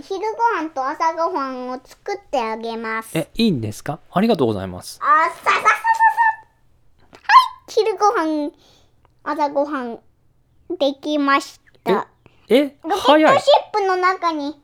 [0.02, 0.20] 昼
[0.54, 3.16] ご飯と朝ご飯を作ってあげます。
[3.18, 3.98] え、いいんですか？
[4.12, 5.00] ありがとうございます。
[5.02, 5.62] あささささ
[7.68, 8.52] 昼ご飯
[9.24, 9.98] 朝ご飯
[10.78, 12.08] できました
[12.48, 13.46] え、ロケットシ。
[13.72, 14.54] ップの中に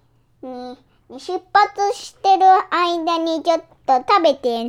[0.43, 0.77] に
[1.11, 4.69] に出発してる間にちょっと食べて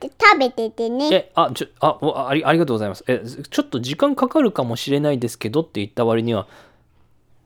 [0.00, 3.04] で食べててねえ、あ、ちょ、あ、おありありがとうございます。
[3.06, 6.46] え、ちょっと時間かかるかもしれないですけどって言った割には、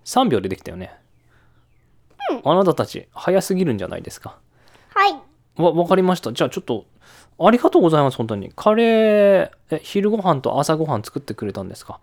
[0.07, 0.93] 3秒でできたよね。
[2.45, 4.39] あなたたち早すぎるんじゃないですか？
[4.95, 5.62] はい。
[5.62, 6.33] わ、わかりました。
[6.33, 6.87] じゃあちょっと、
[7.38, 8.51] ありがとうございます、本当に。
[8.57, 12.01] カレー、え、昼ご飯と朝ご飯作ってくれたんですか？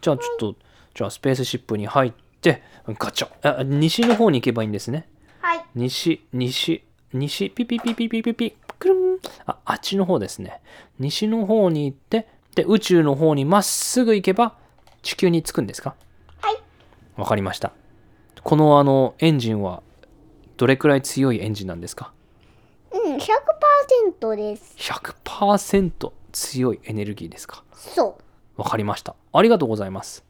[0.00, 0.54] じゃあちょっと、
[0.94, 3.58] じゃあスペースシップに入って、ガチャ。
[3.58, 5.08] あ西の方に行けばいいんですね。
[5.40, 5.64] はい。
[5.74, 9.18] 西、西、西、ピピピピピピピ、くるん。
[9.46, 10.60] あ、あっちの方ですね。
[10.98, 14.54] 西の方に行って、で、宇宙の方にまっすぐ行けば、
[15.02, 15.94] 地球に着くんですか？
[16.40, 16.56] はい。
[17.16, 17.72] わかりました。
[18.42, 19.82] このあの、エンジンは、
[20.56, 22.12] どれくらい強いエンジンなんですか？
[23.16, 23.20] うん、
[24.30, 24.74] 100%です。
[24.78, 27.64] 100%強いエネルギーですか？
[27.72, 28.18] そ
[28.58, 28.60] う。
[28.62, 29.14] わかりました。
[29.32, 30.24] ありがとうございます。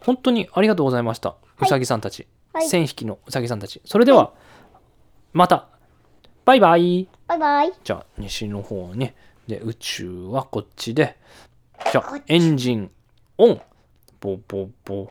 [0.00, 1.36] 本当にありがとうございました。
[1.60, 2.26] うさぎさんたち。
[2.52, 3.82] はい1000匹のうさぎさんたち。
[3.84, 4.32] それでは、
[5.34, 5.68] また。
[6.46, 7.06] バイバイ。
[7.26, 7.72] バイバイ。
[7.84, 9.12] じゃあ、西の方に。
[9.46, 11.18] で、宇宙はこっちで。
[11.92, 12.90] じゃあエンジン
[13.36, 13.60] オン。
[14.20, 15.10] ボボボ。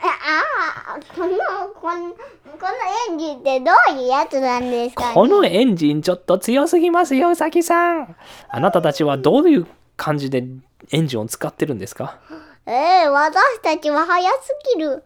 [0.00, 1.36] ああー、この、
[1.74, 5.14] この、このエンジンってどういうやつなんですかね？
[5.14, 8.16] このエンジンちょっと強すぎますよ、うさぎさん。
[8.48, 10.44] あなたたちはどういう感じで
[10.90, 12.18] エンジンを使ってるんですか？
[12.66, 15.02] ええ私たちは速すぎる、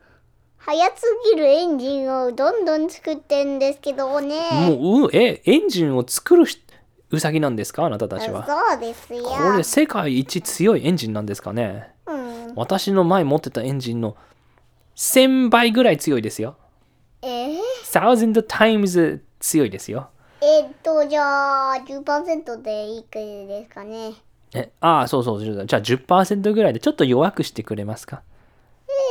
[0.58, 4.36] 速すぎるエンジンをどんどん作ってんですけどね。
[4.68, 6.62] もう、うえ、エンジンを作るし
[7.10, 7.84] うさぎなんですか？
[7.84, 8.46] あなたたちは。
[8.46, 9.24] そうですよ。
[9.24, 11.90] これ世界一強いエンジンなんですかね？
[12.06, 12.54] うん。
[12.56, 14.16] 私の前持ってたエンジンの
[15.02, 16.54] 1000倍ぐらい強いですよ。
[17.22, 20.10] えー、1000 times 強いですよ。
[20.40, 24.12] えーっと、じゃあ、10%でいくらですかね？
[24.54, 25.42] え、ああ、そうそう。
[25.42, 28.22] じゃあ10%ぐらいでちょっと弱くしてくれますか？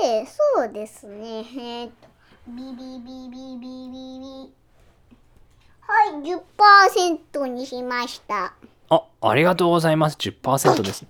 [0.06, 0.25] ええ
[0.56, 1.39] そうですね。
[1.39, 2.08] えーっと、
[2.47, 4.54] ビビビビビビビ。
[5.82, 6.38] はい、
[7.34, 8.54] 10%にしました。
[8.89, 10.15] あ、ありがとうございます。
[10.15, 11.06] 10%です。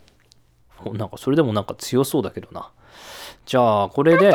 [0.84, 2.72] おなんかそれでもなんか強そうだけどな。
[3.46, 4.34] じゃあ、これで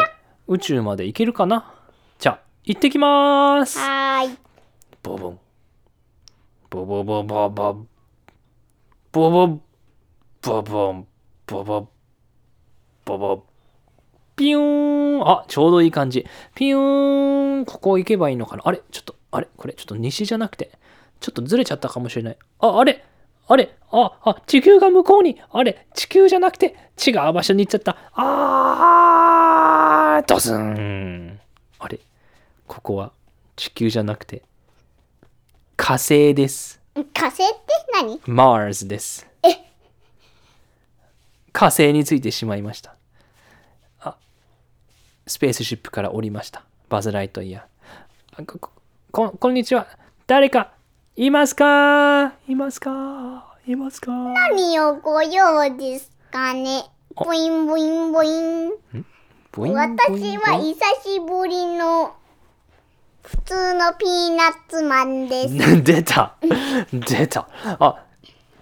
[0.48, 1.74] 宇宙まで行けるかな？
[2.18, 3.78] じゃあ、行ってきまーす。
[3.78, 4.38] はーい。
[5.02, 5.38] ボボン。
[6.70, 7.87] ボボボボボ。
[9.11, 9.46] ボボ
[10.42, 11.06] ボボン。
[11.46, 11.88] ボボ
[13.04, 13.44] ボボ。
[14.37, 15.28] ピューン。
[15.28, 16.24] あ、ちょうどいい感じ。
[16.54, 17.64] ピューン。
[17.64, 18.62] ここ行けばいいのかな？
[18.64, 18.80] あれ？
[18.92, 19.48] ちょっと、あれ？
[19.56, 20.78] これちょっと西じゃなくて、
[21.18, 22.38] ちょっとずれちゃったかもしれない。
[22.61, 23.04] あ、あれ？
[23.48, 25.40] あれあ、あ、地球が向こうに。
[25.50, 26.74] あれ地球じゃなくて
[27.06, 27.96] 違う場所に行っちゃった。
[28.14, 31.40] あー、ドスン。
[31.78, 32.00] あれ
[32.66, 33.12] ここは
[33.54, 34.42] 地球じゃなくて
[35.76, 36.80] 火星です。
[37.14, 37.52] 火星って
[37.92, 39.26] 何？Mars です。
[41.52, 42.94] 火星についてしまいました。
[44.00, 44.16] あ、
[45.26, 46.64] スペースシップから降りました。
[46.90, 48.42] バズ・ライトイヤー。
[48.42, 48.70] あここ
[49.11, 49.87] ここんにちは。
[50.26, 50.72] 誰か
[51.16, 52.35] いますか？
[52.46, 53.55] いますか？
[53.66, 54.12] いますか？
[54.12, 56.85] 何をご用ですかね？
[57.14, 58.72] ボインボインボイン。
[59.57, 62.14] 私は久しぶりの
[63.22, 65.57] 普通のピーナッツマンです。
[65.83, 66.35] 出た。
[66.92, 67.48] 出た。
[67.64, 68.05] あ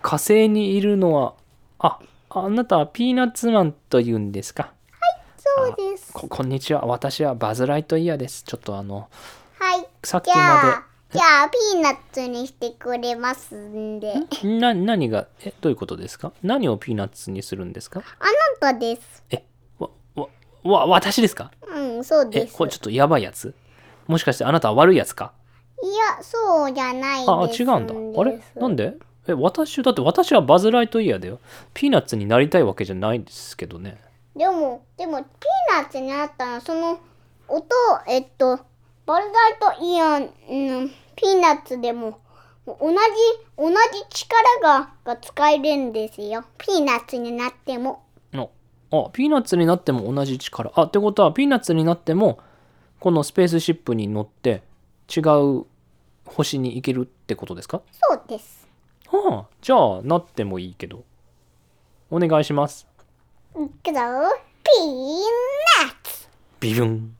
[0.00, 1.34] 火星にいるのは
[1.80, 1.98] あ
[2.30, 4.72] あなたはピーナッツマンと言うんですか？
[5.36, 6.12] そうです。
[6.12, 6.86] ここんにちは。
[6.86, 8.44] 私はバズ・ライトイヤーです。
[8.44, 9.08] ちょっとあの
[9.58, 9.84] はい。
[10.04, 14.14] さっきまあ、じゃあ、ピーナッツにしてくれますんで。
[14.42, 16.32] でな何がえどういうことですか？
[16.42, 18.02] 何をピーナッツにするんですか？
[18.18, 19.22] あなたです。
[19.30, 19.44] え
[19.78, 20.28] わわ
[20.64, 21.52] わ私ですか？
[21.68, 22.56] うん、そうえです。
[22.56, 23.54] これちょっとやばいやつ？
[24.08, 25.32] もしかしてあなたは悪いやつか？
[25.84, 27.30] いや、そうじゃないです。
[27.30, 28.20] ああ違うんだ。
[28.20, 28.40] あれ？
[28.56, 28.94] なんで？
[29.28, 31.38] え私だって私はバズ・ライトイヤーだよ。
[31.74, 34.00] ピーナッツになりたいわけじゃないですけどね。
[34.34, 36.98] でも、でも、ピーナッツになったら、その
[37.46, 37.66] 音、
[38.08, 38.58] えっと、
[39.06, 42.18] バルダイトイヤーのピーナッツでも、
[42.66, 42.96] 同じ、
[43.56, 43.74] 同じ
[44.10, 46.44] 力がが使えるんですよ。
[46.58, 48.02] ピーナッツになっても。
[48.90, 52.38] ああピーナッツになっても同じ力あってことはピーナッツになっても
[53.00, 54.62] このスペースシップに乗って
[55.14, 55.20] 違
[55.60, 55.64] う
[56.26, 57.82] 星に行けるってことですか？
[57.90, 58.68] そうです。
[59.08, 61.02] はあじゃあなってもいいけど
[62.08, 62.86] お願いします
[63.54, 63.68] いくぞ。
[63.82, 66.28] ピーナッツ。
[66.60, 67.16] ビブン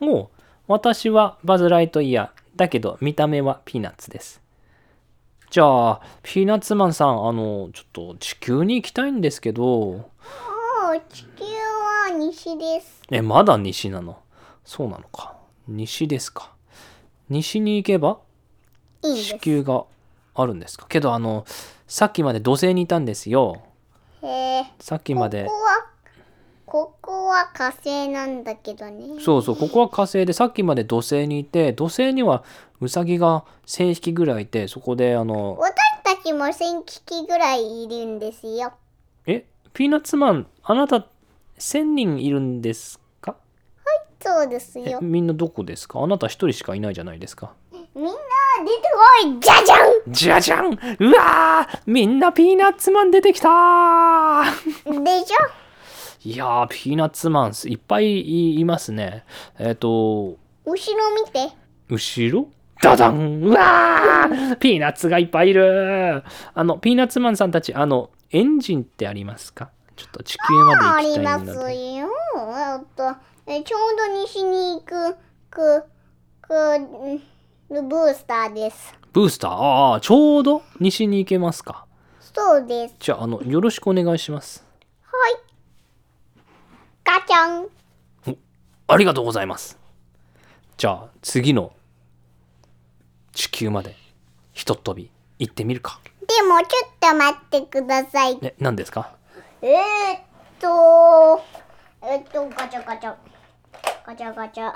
[0.00, 0.28] おう
[0.66, 4.42] 私はバズ・ライトイヤーだけど見た目はピーナッツです。
[5.50, 10.10] じゃあピーナッツマンさんあのちょっと地球に行きたいんですけど。
[11.10, 13.02] 地球は西です。
[13.10, 14.18] えまだ西なの？
[14.64, 15.34] そうなのか。
[15.66, 16.52] 西ですか。
[17.28, 18.18] 西に行けば
[19.02, 19.84] 地球が
[20.34, 20.86] あるんですか？
[20.88, 21.44] けどあの
[21.86, 23.62] さっきまで土星にいたんですよ。
[24.22, 24.26] へ
[24.58, 25.86] えさっきまでここは
[26.74, 29.20] ここは火星なんだけどね。
[29.20, 32.42] そうそうここは火星でさっきまで土星にいて土星には
[32.80, 38.72] ウサギが1000匹ぐらいいてそこであの私たちも1000匹ぐらいいるんですよ。
[39.24, 41.06] えピーナッツマンあなた
[41.60, 43.36] 1000人いるんですか？
[44.20, 46.00] そうですえよみんなどこですか？
[46.00, 47.52] あなた一人しかいないじゃないですか。
[47.94, 48.18] みんな出て
[49.22, 50.12] こいじゃじゃん。
[50.12, 50.72] じゃじゃん。
[50.72, 54.42] うわーみんなピーナッツマン出てきたー。
[55.04, 55.63] でしょ？
[56.26, 59.24] いやーピーナッツマンいっぱいいいますね。
[59.58, 60.76] えっ、と後ろ
[61.14, 61.54] 見て。
[61.90, 62.48] 後ろ？
[62.82, 63.42] ダダン！
[63.42, 64.56] うわー！
[64.56, 66.24] ピーナッツがいっぱいいる。
[66.54, 69.70] あのピーナッツマンさんたちあのエンジンってありますか？
[69.96, 72.08] ちょっと地球まであ行きたいりますよ。
[72.36, 75.16] あとえちょうど西に行く
[75.50, 75.84] く
[76.40, 77.20] くん
[77.68, 78.94] ブースターです。
[79.12, 79.50] ブースター？
[79.50, 81.84] ああちょうど西に行けますか。
[82.18, 82.94] そうです。
[82.98, 84.64] じゃああのよろしくお願いします。
[85.04, 85.53] はい
[87.04, 87.68] ガチャン。
[88.86, 89.78] ありがとうございます。
[90.76, 91.72] じゃあ次の
[93.32, 93.94] 地球まで
[94.52, 96.00] ひとっ飛び行ってみるか。
[96.20, 98.40] でもちょっと待ってください。
[98.40, 99.16] ね何ですか？
[99.60, 100.20] えー、っ
[100.58, 101.42] と
[102.02, 103.14] えーっとガチャガチャ
[104.06, 104.72] ガチャガチャ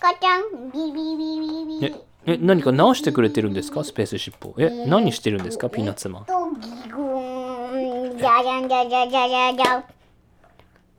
[0.00, 1.86] ガチャンビビビビビ。
[2.24, 3.84] ええ何か直してくれてるんですか？
[3.84, 4.54] スペースシップを。
[4.58, 5.68] え何してるんですか？
[5.68, 6.24] ピーナッツマン。
[6.24, 8.18] とギグーン。
[8.18, 9.84] じゃじゃんじゃじゃじゃじゃじゃ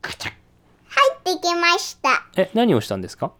[0.03, 2.09] んガチャ入ってきました。
[2.35, 3.31] え何をしたんですか？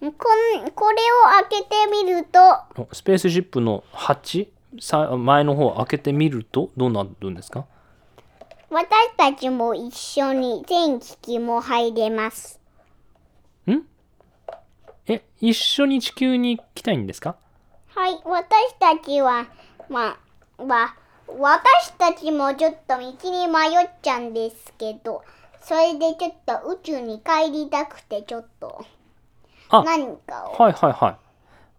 [0.00, 0.36] こんこれ
[0.66, 0.70] を
[1.48, 2.40] 開けてみると。
[2.82, 4.50] おスペースシップの鉢？
[4.80, 6.70] さ前の方を開けてみると？
[6.76, 7.66] どうなるんですか？
[8.70, 12.58] 私たちも一緒に全機器も入れます。
[13.70, 13.82] ん？
[15.06, 17.36] え一緒に地球に来たいんですか？
[17.94, 19.46] はい私たちは
[19.88, 20.18] ま
[20.58, 20.94] あは
[21.26, 25.22] 私たちもちょっと道に迷っちゃうんですけど
[25.62, 28.84] それでちょっと宇宙に帰りたくてちょっと。
[29.70, 30.62] あ何かを。
[30.62, 31.16] はいはいはい。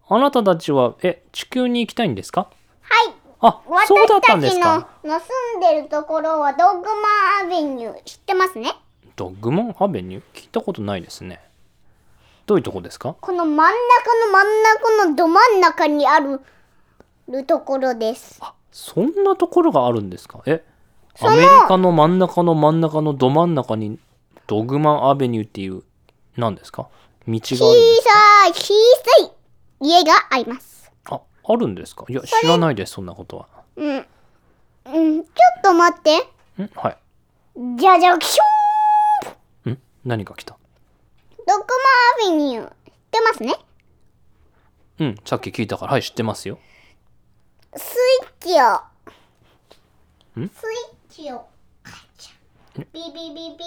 [0.08, 2.48] あなたたちはえ地球に行きたいんですか？
[2.80, 3.14] はい。
[3.40, 8.72] あそうだったん私たちの住んでるところはドッグマンアベニュー知ってますね？
[9.14, 10.22] ドッグモンアベニュー？
[10.34, 11.40] 聞いたことないですね。
[12.46, 13.14] どういうとこですか？
[13.20, 13.70] この真ん中
[14.26, 16.40] の真ん中のど真ん中にある
[17.28, 18.38] るところです。
[18.40, 20.42] あそんなところがあるんですか？
[20.44, 20.62] え？
[21.22, 23.98] アメリカの真ん中の真ん中のど真ん中に
[24.46, 25.82] ドッグマンアベニューっていう
[26.36, 26.90] 何ですか？
[27.26, 28.12] 道小があるんですか？
[28.12, 28.74] さい小
[29.24, 29.32] さ
[29.80, 30.92] い家があります。
[31.06, 32.04] ああるんですか？
[32.06, 33.48] いや知らないですそんなことは。
[33.76, 34.04] うんうん
[35.24, 36.18] ちょっと待って。
[36.62, 36.70] ん？
[36.74, 36.98] はい。
[37.78, 39.78] じゃじゃキシュん？
[40.04, 40.52] 何が来た？
[40.52, 40.60] ーン
[41.46, 41.64] ドッグ
[42.28, 42.66] マンアベニュー。
[42.66, 42.72] 知っ
[43.10, 43.54] てますね？
[44.98, 45.92] うんさっき聞いたから。
[45.92, 46.58] はい知ってますよ
[47.76, 50.40] スイッチを。
[50.40, 50.48] ん？
[50.48, 51.46] スイッチを
[51.82, 53.64] カチャビビビビ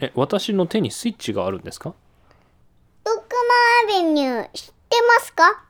[0.00, 1.94] え私の手にスイッチがあるんですか？
[3.04, 3.20] ドッグ
[3.88, 5.62] マンアベニュー知ってますか？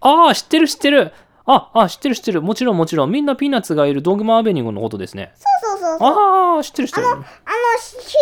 [0.00, 1.12] ああ知ってる知ってる
[1.44, 2.42] ああ知ってる知ってる。
[2.42, 3.10] もちろんもちろん。
[3.10, 5.32] みんなピーナッツがいるドッグマンアベニューのことですね。
[5.34, 6.08] そうそうそうそう。
[6.56, 7.06] ああ知ってる知ってる。
[7.06, 8.12] あの小さい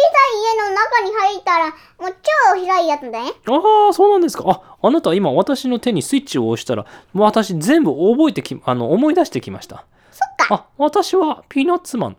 [0.42, 1.72] 家の中に入ったらも
[2.08, 2.16] う
[2.54, 3.30] 超広いやつだね。
[3.46, 4.44] ああそうなんですか。
[4.46, 9.84] ああなた今私の手にスイッチを押したらもう私全部覚えてきあの思い出してきました。
[10.10, 10.54] そっか。
[10.54, 12.16] あ私はピーナッツマン。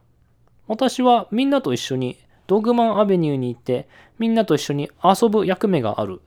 [0.67, 3.87] 私はみんなと一緒にドッグマンアベニューに行って
[4.19, 6.21] みんなと一緒に遊ぶ役目がある。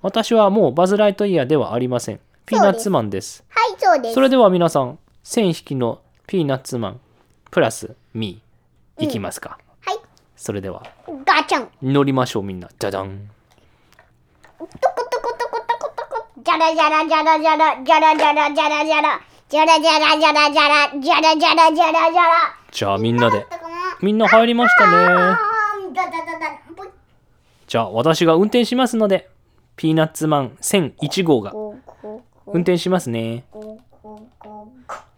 [0.00, 3.44] 私はもうバズ・ライトイヤーではありませんピーナッツマンです。
[3.50, 4.14] はい、そうです。
[4.14, 7.00] それでは皆さん、1000匹のピーナッツマン
[7.50, 9.58] プラスミー、いきますか。
[9.86, 10.00] うん、はい。
[10.34, 10.82] それでは、
[11.26, 11.68] ガチャン。
[11.82, 12.70] 乗りましょう、みんな。
[12.78, 13.28] じゃじゃん。
[14.58, 22.30] トコトコトコトコトコ、じゃらじゃらじゃらじゃら、じゃらじゃらじゃらじゃら、じゃらじゃらじゃらじゃら、じゃらじゃらじゃらじゃら。
[22.72, 23.46] じゃあみんなで、
[24.00, 25.36] みんな入りましたね。
[27.66, 29.28] じゃあ私が運転しますので、
[29.76, 31.52] ピーナッツマン1001号が
[32.52, 33.44] 運転しますね。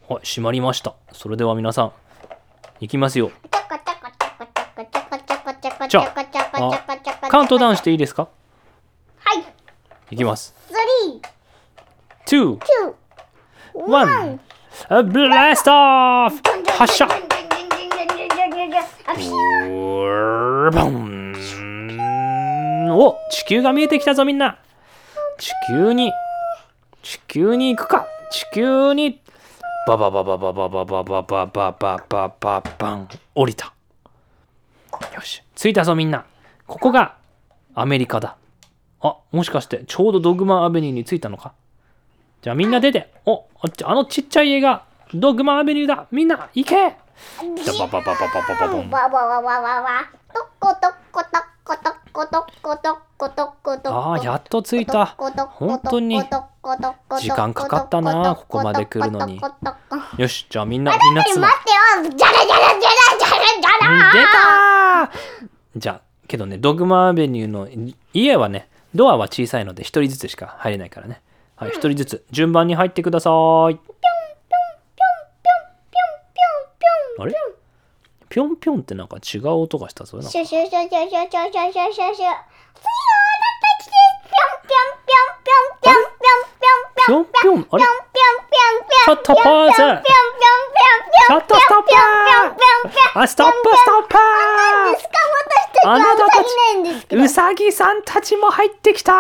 [0.08, 0.94] はい、閉まりました。
[1.12, 1.92] それでは皆さん、
[2.80, 3.30] 行きますよ。
[5.88, 8.28] じゃあ、カウントダウンしていいですか
[9.18, 9.44] はい。
[10.10, 10.54] 行きます。
[12.26, 14.38] 3、2、1、
[15.04, 15.70] ブラスト
[16.26, 16.40] オフ
[16.78, 17.08] 発射
[22.92, 24.58] お地球が見えてきたぞみんな
[25.38, 26.12] 地球に
[27.02, 29.20] 地球に行くか地球に
[29.86, 33.72] バババババババババババババババン降りた
[35.14, 36.24] よし着いたぞみんな
[36.66, 37.16] ここが
[37.74, 38.36] アメリカだ
[39.00, 41.54] あ、もしかしてちょうどドグマアベニューに着いたのか
[42.42, 43.12] じゃあみんな出て。
[43.26, 46.06] お、あっちあのちっちゃい家がドグマアベニューだ。
[46.10, 48.90] みんな行けじゃあバババババババボン。
[48.90, 50.10] わわわわわわ。
[50.32, 52.26] とっことっことっことっことっことっ
[52.62, 53.28] ことっこ
[53.78, 53.90] と。
[53.90, 55.06] っああ、やっと着いた。
[55.06, 56.22] 本当に
[57.20, 59.40] 時間かかったなここまで来るのに。
[60.16, 64.12] よし、じゃあみんな、みんなつま待ってよじゃらじゃらじゃらじゃらじゃら。
[64.12, 65.48] 出たー。
[65.76, 71.20] じゃあけどねドグマアベニューのい家はねドアは小さいので一人ずつしか入れないからね。
[71.56, 73.30] はい一人ずつ順番に入ってくださ
[73.70, 73.78] い
[78.30, 80.16] ぴょんぴょんってなんか違う音がしたぞ。
[80.16, 80.30] なんか。
[80.30, 92.80] シュシュシュシュシュシュシュシュシュシュょんぴょんぴょんぴょんぴょんぴょんぴょんぴょんぴょんあれぴょんぴょんぴょんぴょんちょっとポーズぴょんぴょんぴょんぴょんちょっとストップぴょんぴょん
[95.98, 99.12] なたたちウサギなんですけどうさぎさんたちも入ってきた。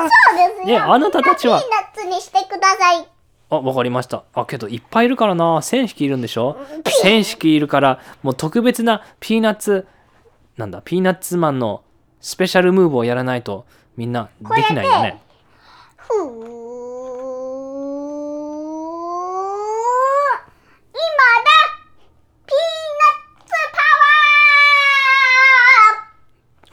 [0.00, 0.66] そうですよ。
[0.66, 1.60] ねあなたたちは。
[1.60, 3.13] ピーナッツにしてください
[3.56, 4.24] あ、わかりました。
[4.34, 5.44] あ、けどいっぱいいるからな。
[5.58, 6.56] 1000匹いるんでしょ
[7.02, 9.86] ?1000 匹いるから、もう特別なピーナッツ、
[10.56, 11.82] なんだ、ピーナッツマンの
[12.20, 15.20] スペシャルムーブをやらないとみんなできないよね。
[15.96, 16.24] ふー
[20.92, 21.00] 今
[21.44, 21.50] だ
[22.46, 22.56] ピー
[23.00, 23.04] ナ
[23.42, 23.78] ッツパ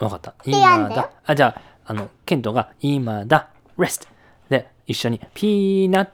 [0.00, 0.34] ーわかった。
[0.44, 1.10] 今だ。
[1.24, 4.08] あ、じゃあ、あの、ケントが今だ、rest。
[4.48, 6.12] で、一緒にピーナッツ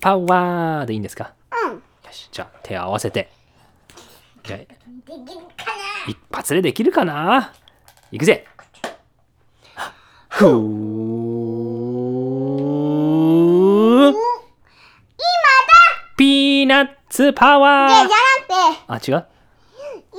[0.00, 1.34] パワーでいいんですか？
[1.66, 1.72] うん。
[1.74, 3.30] よし、じゃあ手を合わせて。
[4.44, 5.32] じゃあできるかな？
[6.08, 7.52] 一発でできるかな？
[8.10, 8.46] いくぜ。
[10.28, 10.50] ふー
[13.98, 14.18] 今だ
[16.16, 17.88] ピーナッツパワー。
[17.88, 19.12] じゃじゃなくて。
[19.14, 19.26] あ、違う？
[20.12, 20.18] 今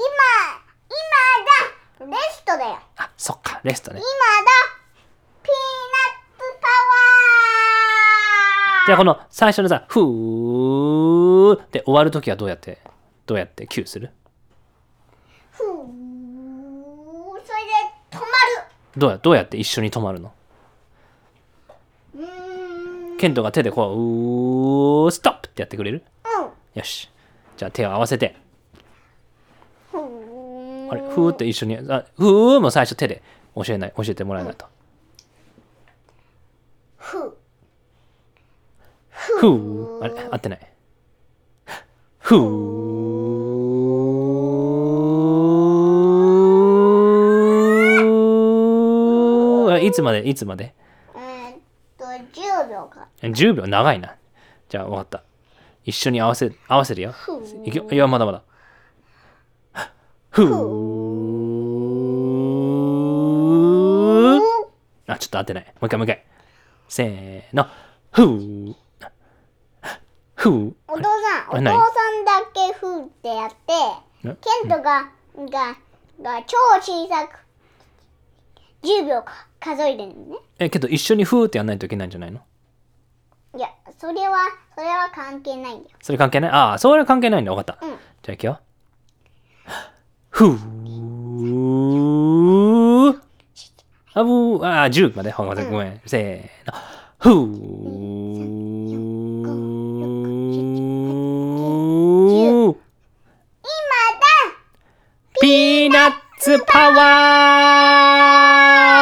[2.00, 2.18] 今だ。
[2.18, 2.80] レストだよ。
[2.98, 4.00] あ、そっか、レストね。
[4.00, 4.08] 今。
[4.08, 4.12] だ。
[5.44, 5.54] ピー
[8.88, 12.80] じゃあこの最初のさ、ふーって終わるときはどうやって、
[13.26, 14.12] どうやってキューする？
[15.52, 15.82] ふーそれ
[17.42, 17.74] で
[18.10, 18.26] 止ま
[18.96, 20.32] どうや、どうやって一緒に止まるの？
[23.20, 23.96] ケントが手でこう、
[25.04, 26.04] うー、ストップってやってくれる？
[26.24, 26.80] うん。
[26.80, 27.12] よし。
[27.58, 28.38] じゃあ手を合わせて。
[29.92, 33.22] ふーあれ、ふーって一緒に、あふーも最初手で
[33.54, 34.66] 教えない、教えてもらえないと。
[34.66, 34.70] ふ
[39.40, 40.04] ふー。
[40.04, 40.60] あれ、合ってない。
[42.20, 42.98] ふー。
[49.74, 50.28] あいつまで？
[50.28, 50.74] いつまで？
[51.16, 51.60] えーっ
[51.98, 53.68] と10秒か ?10 秒？
[53.68, 54.16] 長いな。
[54.70, 55.24] じゃあ分かった。
[55.84, 57.14] 一緒に合わせ合わせるよ。
[57.64, 58.44] いくよいや、まだまだ。
[60.32, 60.48] ふー。
[65.08, 65.64] あ、ちょっと合ってない。
[65.66, 66.26] もう一回もう一回。
[66.90, 67.68] せーの。
[68.12, 68.76] ふー。
[70.38, 70.74] ふー。
[70.88, 71.10] お父さ
[71.48, 73.56] んお父さんだけふーってやって
[74.24, 74.36] え？
[74.36, 75.76] ケントが、が
[76.22, 77.40] が超小さく
[78.84, 82.40] 10秒か数えるのねえ、けど一緒にふーってやんないといけないんじゃないの？
[83.58, 84.38] いやそれは
[84.76, 86.52] それは関係ないんだよそれ関係ない？
[86.52, 87.52] ああ、それは関係ないんだ。
[87.52, 87.84] 分かった。
[87.86, 88.60] うんじゃあいくよ。
[90.30, 90.54] ふー。
[94.14, 94.66] あぶー。
[94.66, 95.32] ああ、10まで。
[95.32, 96.02] ごめん。
[96.06, 96.78] せーの。
[97.18, 98.07] ふー。
[105.40, 107.08] ピーナッツパワ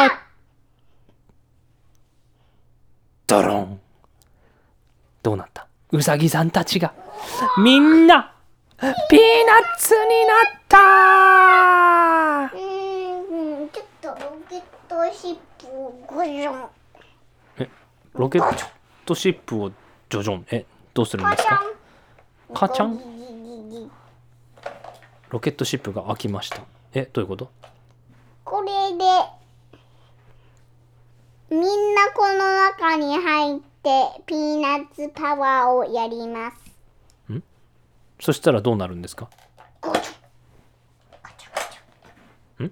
[0.06, 0.10] ー。
[3.26, 3.80] ドロン。
[5.22, 5.66] どうなった？
[5.92, 6.92] うさぎさんたちが。
[7.58, 8.34] みんな
[8.78, 8.96] ピーナッ
[9.78, 10.76] ツになった。
[12.54, 14.16] うーんちょっとロ
[14.50, 16.68] ケットシップをごじょん
[18.12, 18.66] ロケッ
[19.06, 21.62] トシップをジョジョンえどうするんですか？
[22.50, 22.54] ン。
[22.54, 23.90] カチャン？
[25.30, 26.62] ロケットシップが開きました。
[26.94, 27.50] えどういうこと？
[28.44, 29.04] これで
[31.50, 31.62] みん
[31.94, 36.56] なこの中に入ってピーナッツパワーをやります。
[38.18, 39.28] そしたらどうなるんですか？
[42.60, 42.70] ん？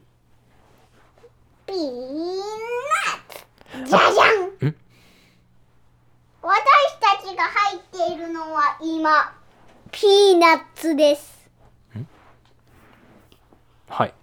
[1.66, 1.82] ピーナ
[3.82, 3.90] ッツ。
[3.90, 4.22] じゃじゃ
[4.66, 4.68] ん。
[4.70, 4.76] ん？
[6.40, 6.54] 私
[7.00, 9.34] たちが入っているのは今
[9.90, 11.33] ピーナッツです
[13.88, 14.14] はい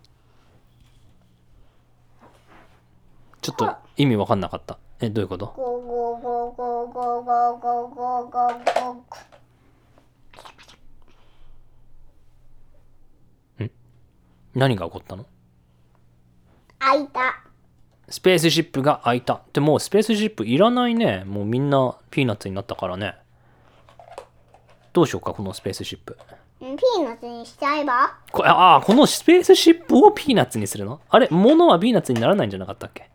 [3.42, 5.48] ちょっと意味わかんなかったえどういうこと？
[5.48, 13.72] ゴーゴーゴーゴーゴーゴーゴーゴーゴーゴー
[14.54, 15.26] 何が起こったの
[16.80, 17.42] 開いた
[18.10, 19.42] スペースシップが開いた。
[19.54, 21.24] でもうスペースシップいらないね。
[21.24, 23.16] もうみんなピーナッツになったからね。
[24.92, 26.18] どうしようか、このスペースシップ。
[26.62, 28.16] うんピーナッツにしちゃえば？
[28.32, 31.02] こああ、このスペースシップをピーナッツにするの？
[31.10, 33.10] あれ、物はピーナッツにならないんじゃなかったっけ？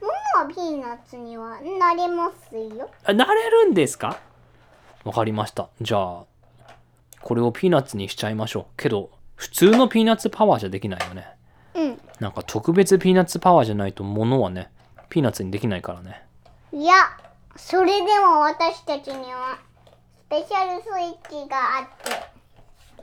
[0.00, 2.88] 物はピーナッツにはなれますよ。
[3.04, 4.18] あなれるんですか？
[5.02, 5.68] わかりました。
[5.80, 6.24] じゃあ、
[7.20, 8.64] これをピーナッツにしちゃいましょう。
[8.76, 11.26] けど、普通のピーナッツパワーじゃできないよね。
[11.74, 12.00] うん。
[12.20, 14.70] なんか特別ピーナッツパワーじゃないと物はね、
[15.08, 16.22] ピーナッツにできないからね。
[16.72, 16.94] いや、
[17.56, 19.58] それでも私たちには
[20.28, 22.31] スペシャルスイッチがあって。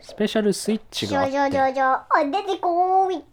[0.01, 1.37] スペシャルスイッチがあって。
[1.37, 1.83] ョジョジョ。
[1.83, 3.17] あ、出てこーい。
[3.19, 3.25] こ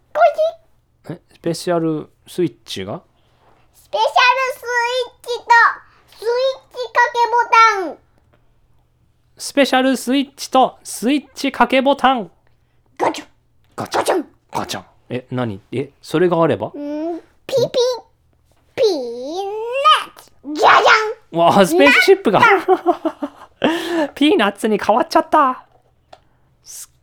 [1.11, 3.03] えスペシャルスイッチが？
[3.73, 4.15] スペシャル
[4.59, 4.67] スイ
[5.09, 5.45] ッチと
[6.19, 6.29] スイッ
[6.73, 7.99] チ掛けボタン。
[9.39, 12.31] スペシャルスイッチとスイッチ掛けボタン
[12.99, 13.27] ガチャ
[13.77, 14.27] ガチャガチャン。
[14.51, 15.61] ガチャンえ、何？
[15.71, 16.73] え、それがあれば？
[16.75, 17.63] うん、ピピ
[18.75, 19.45] ピー
[20.05, 20.33] ナッツ。
[20.61, 21.39] じゃじゃん。
[21.39, 22.41] わあ、スペースシップが
[24.15, 25.65] ピーナッツに変わっちゃった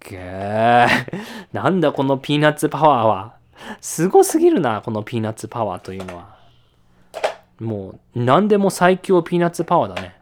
[0.10, 0.88] げえ。
[1.54, 3.34] なんだこのピーナッツパワーは。
[3.82, 6.36] すごすぎるな、このピーナッツパワーというのは。
[7.60, 10.16] もう、何でも最強ピーナッツパワーだね。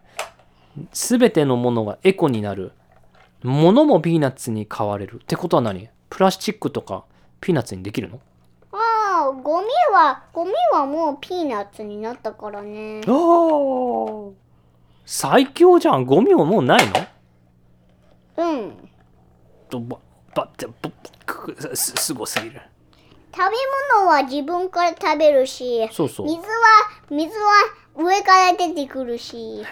[0.94, 2.72] すべてのものがエコになる。
[3.44, 5.16] ものもピーナッツに変われる。
[5.16, 5.90] ってことは何？
[6.10, 7.04] プラスチックとか
[7.40, 8.20] ピーナッツにできるの？
[8.72, 13.02] ああ、ゴミは、ゴミはもうピーナッツになったからね。
[13.08, 14.32] おー
[15.06, 16.06] 最強じゃん。
[16.06, 16.82] ゴミはもうない
[18.38, 18.46] の？
[18.46, 18.90] うん。
[19.72, 19.98] とば
[20.36, 20.68] ばって
[21.74, 22.62] すごすぎる。
[23.34, 23.44] 食べ
[23.96, 26.26] 物は自分から食べるし、そうそう。
[26.28, 26.46] 水は、
[27.10, 27.52] 水は
[27.96, 29.64] 上から出てくるし。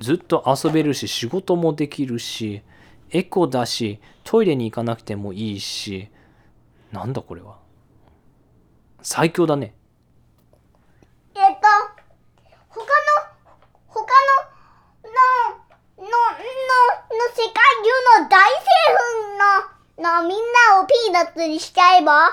[0.00, 2.62] ずっと遊べるし仕事もできるし
[3.10, 6.10] エコだしトイレに行かなくてもいいし。
[6.90, 7.58] なんだこれは。
[9.02, 9.74] 最強だね。
[11.34, 11.66] えっと、
[12.68, 12.86] 他の、
[13.88, 14.06] 他の、
[15.10, 15.18] の、
[15.98, 18.70] の、の、の世界中の大成
[19.98, 22.28] 分の、のみんなをピーナッツにしちゃえば？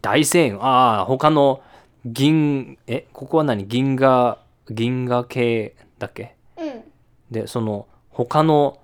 [0.00, 1.62] 大声援ああ他の
[2.06, 3.66] 銀えここは何？
[3.68, 4.38] 銀河
[4.70, 6.36] 銀河系だっけ？
[6.56, 6.84] うん。
[7.30, 8.78] でその他の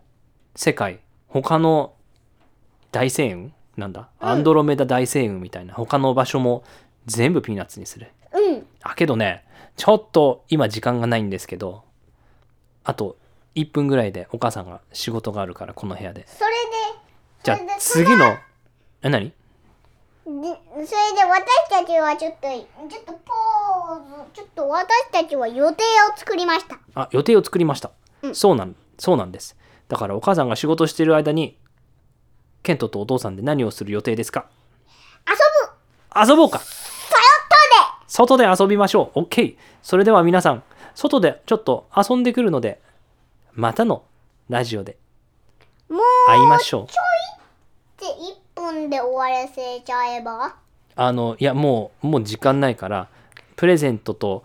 [0.56, 1.00] 世界？
[1.28, 1.94] 他の
[2.92, 5.72] 大星雲なんだ、アンドロメダ大星雲みたいな？
[5.72, 6.64] 他の場所も
[7.06, 8.08] 全部ピーナッツにする。
[8.34, 8.66] うん。
[8.82, 9.46] あけどね
[9.78, 11.82] ちょっと今時間がないんですけど
[12.84, 13.16] あと
[13.54, 16.26] 1分ぐらいでお母さんが仕事があるからこの部屋で。
[16.26, 16.54] それで、
[17.42, 18.36] じゃあそれで次の
[19.02, 19.30] え何？
[19.30, 19.34] で
[20.24, 22.48] それで私たちはちょっと、
[22.88, 25.82] ちょっとポーズ、ちょっと私たちは予定
[26.14, 26.78] を作りました。
[26.94, 27.90] あ予定を作りました、
[28.22, 28.34] うん。
[28.34, 29.56] そうなんそうなんです。
[29.88, 31.58] だからお母さんが仕事してる間に
[32.62, 34.46] ケントとお父さんで何をする予定ですか？
[35.26, 35.34] 遊
[36.26, 36.30] ぶ。
[36.30, 36.60] 遊ぼうか。
[38.06, 38.44] 外で。
[38.44, 39.20] 遊びましょう。
[39.20, 40.62] OK それでは皆さん
[40.94, 42.80] 外でちょっと遊んでくるので
[43.54, 44.04] またの
[44.48, 44.96] ラジオで。
[45.88, 46.84] もう、会いましょう。
[46.84, 46.86] っ
[47.98, 48.06] て
[48.56, 50.54] 1分で終わらせちゃえば？
[50.96, 53.08] あのいやもうもう時間ないから
[53.56, 54.44] プレゼントと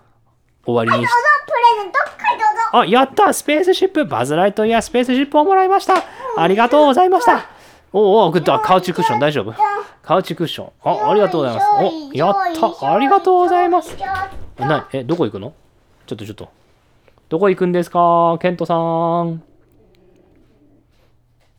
[0.66, 1.08] 終わりに。
[1.08, 1.10] し
[1.46, 2.78] プレゼント、はい、どうぞ。
[2.80, 3.34] あやった！
[3.34, 5.96] スペースシップバズ・ライトイヤースペースシップをもらいました。
[6.38, 7.48] ありがとうございました。
[7.94, 8.58] おうおうグッド。
[8.60, 9.54] カウチクッション大丈夫？
[10.02, 10.72] カウチクッション。
[10.84, 11.68] あありがとうございます。
[12.12, 12.36] おやっ
[12.80, 12.94] た！
[12.94, 13.96] ありがとうございます。
[14.58, 15.54] えなえどこ行くの？
[16.06, 16.50] ちょっとちょっと
[17.36, 18.38] どこ行くんですか？
[18.42, 19.44] ケントさん。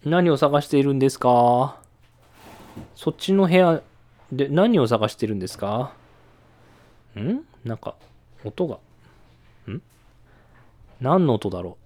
[0.06, 1.78] 何を探しているんですか？
[2.94, 3.82] そっちの部屋
[4.32, 5.92] で何を探してるんですか？
[7.14, 7.40] ん？
[7.62, 7.94] なんか
[8.42, 8.78] 音が。
[9.70, 9.82] ん？
[11.02, 11.76] 何の音だろ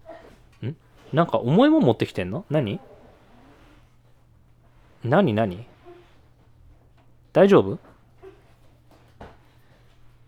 [0.62, 0.66] う？
[0.68, 0.76] ん？
[1.12, 2.44] なんか重いもん持ってきてんの？
[2.48, 2.78] 何？
[5.02, 5.34] 何？
[5.34, 5.66] 何？
[7.32, 7.80] 大丈夫？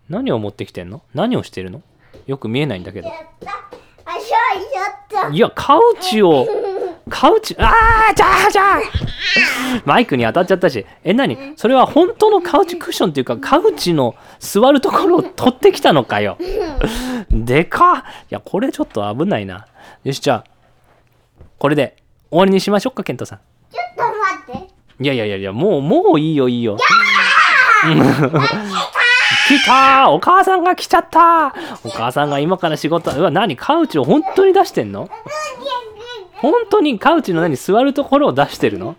[0.09, 1.01] 何を持ってきてんの？
[1.13, 1.81] 何をしてるの？
[2.25, 3.09] よく見えないんだけど。
[5.31, 6.47] いやカウチを
[7.09, 8.81] カウチあーじゃあじゃあ。
[9.85, 10.85] マイクに当たっちゃったし。
[11.03, 11.37] え何？
[11.55, 16.37] それは本当のカウチクッションっていうかカウチの座るところを取ってきたのかよ。
[17.29, 18.01] でかっ。
[18.01, 19.67] いやこれちょっと危ないな。
[20.03, 20.49] よしじゃあ
[21.57, 21.95] これで
[22.29, 23.39] 終わりにしましょうかケントさん。
[23.71, 24.03] ちょっと
[24.51, 24.73] 待って。
[25.03, 26.77] いやいやいやいやもうもういいよいいよ
[29.47, 31.53] 来たお母さんが来ちゃった。
[31.83, 33.55] お母さんが今から仕事うわ何？
[33.55, 35.09] カウチを本当に出してんの？
[36.35, 37.55] 本当にカウチの何？
[37.55, 38.95] 座るところを出してるの？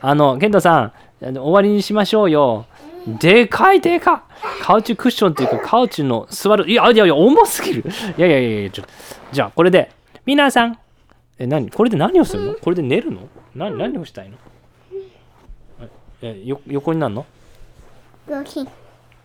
[0.00, 2.66] あのケントさん終わりにしましょうよ。
[3.06, 4.24] でかいでか
[4.60, 4.62] い。
[4.62, 6.68] カウチクッションっていうかカウチの座る。
[6.70, 7.84] いやいやいや重すぎる。
[8.18, 8.84] いやいやいやいやちょ
[9.32, 9.90] じゃあこれで
[10.24, 10.78] 皆さん。
[11.38, 11.70] え何？
[11.70, 12.54] これで何をするの？
[12.54, 13.28] これで寝るの？
[13.54, 13.76] 何？
[13.78, 14.36] 何をしたいの？
[16.22, 17.26] えよ横になるの？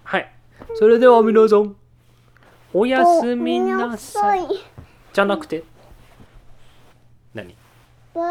[0.03, 0.31] はい
[0.75, 1.75] それでは皆さん
[2.73, 4.47] おやすみなさいい。
[5.13, 5.63] じゃなくて
[7.33, 7.55] 何？
[8.13, 8.21] バ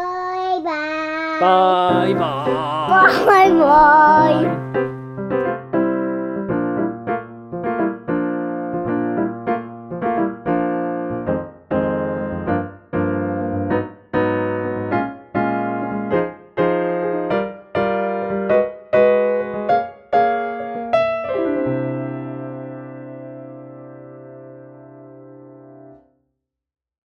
[0.55, 1.39] イバイ。
[1.41, 4.90] バイバーイバイバイ。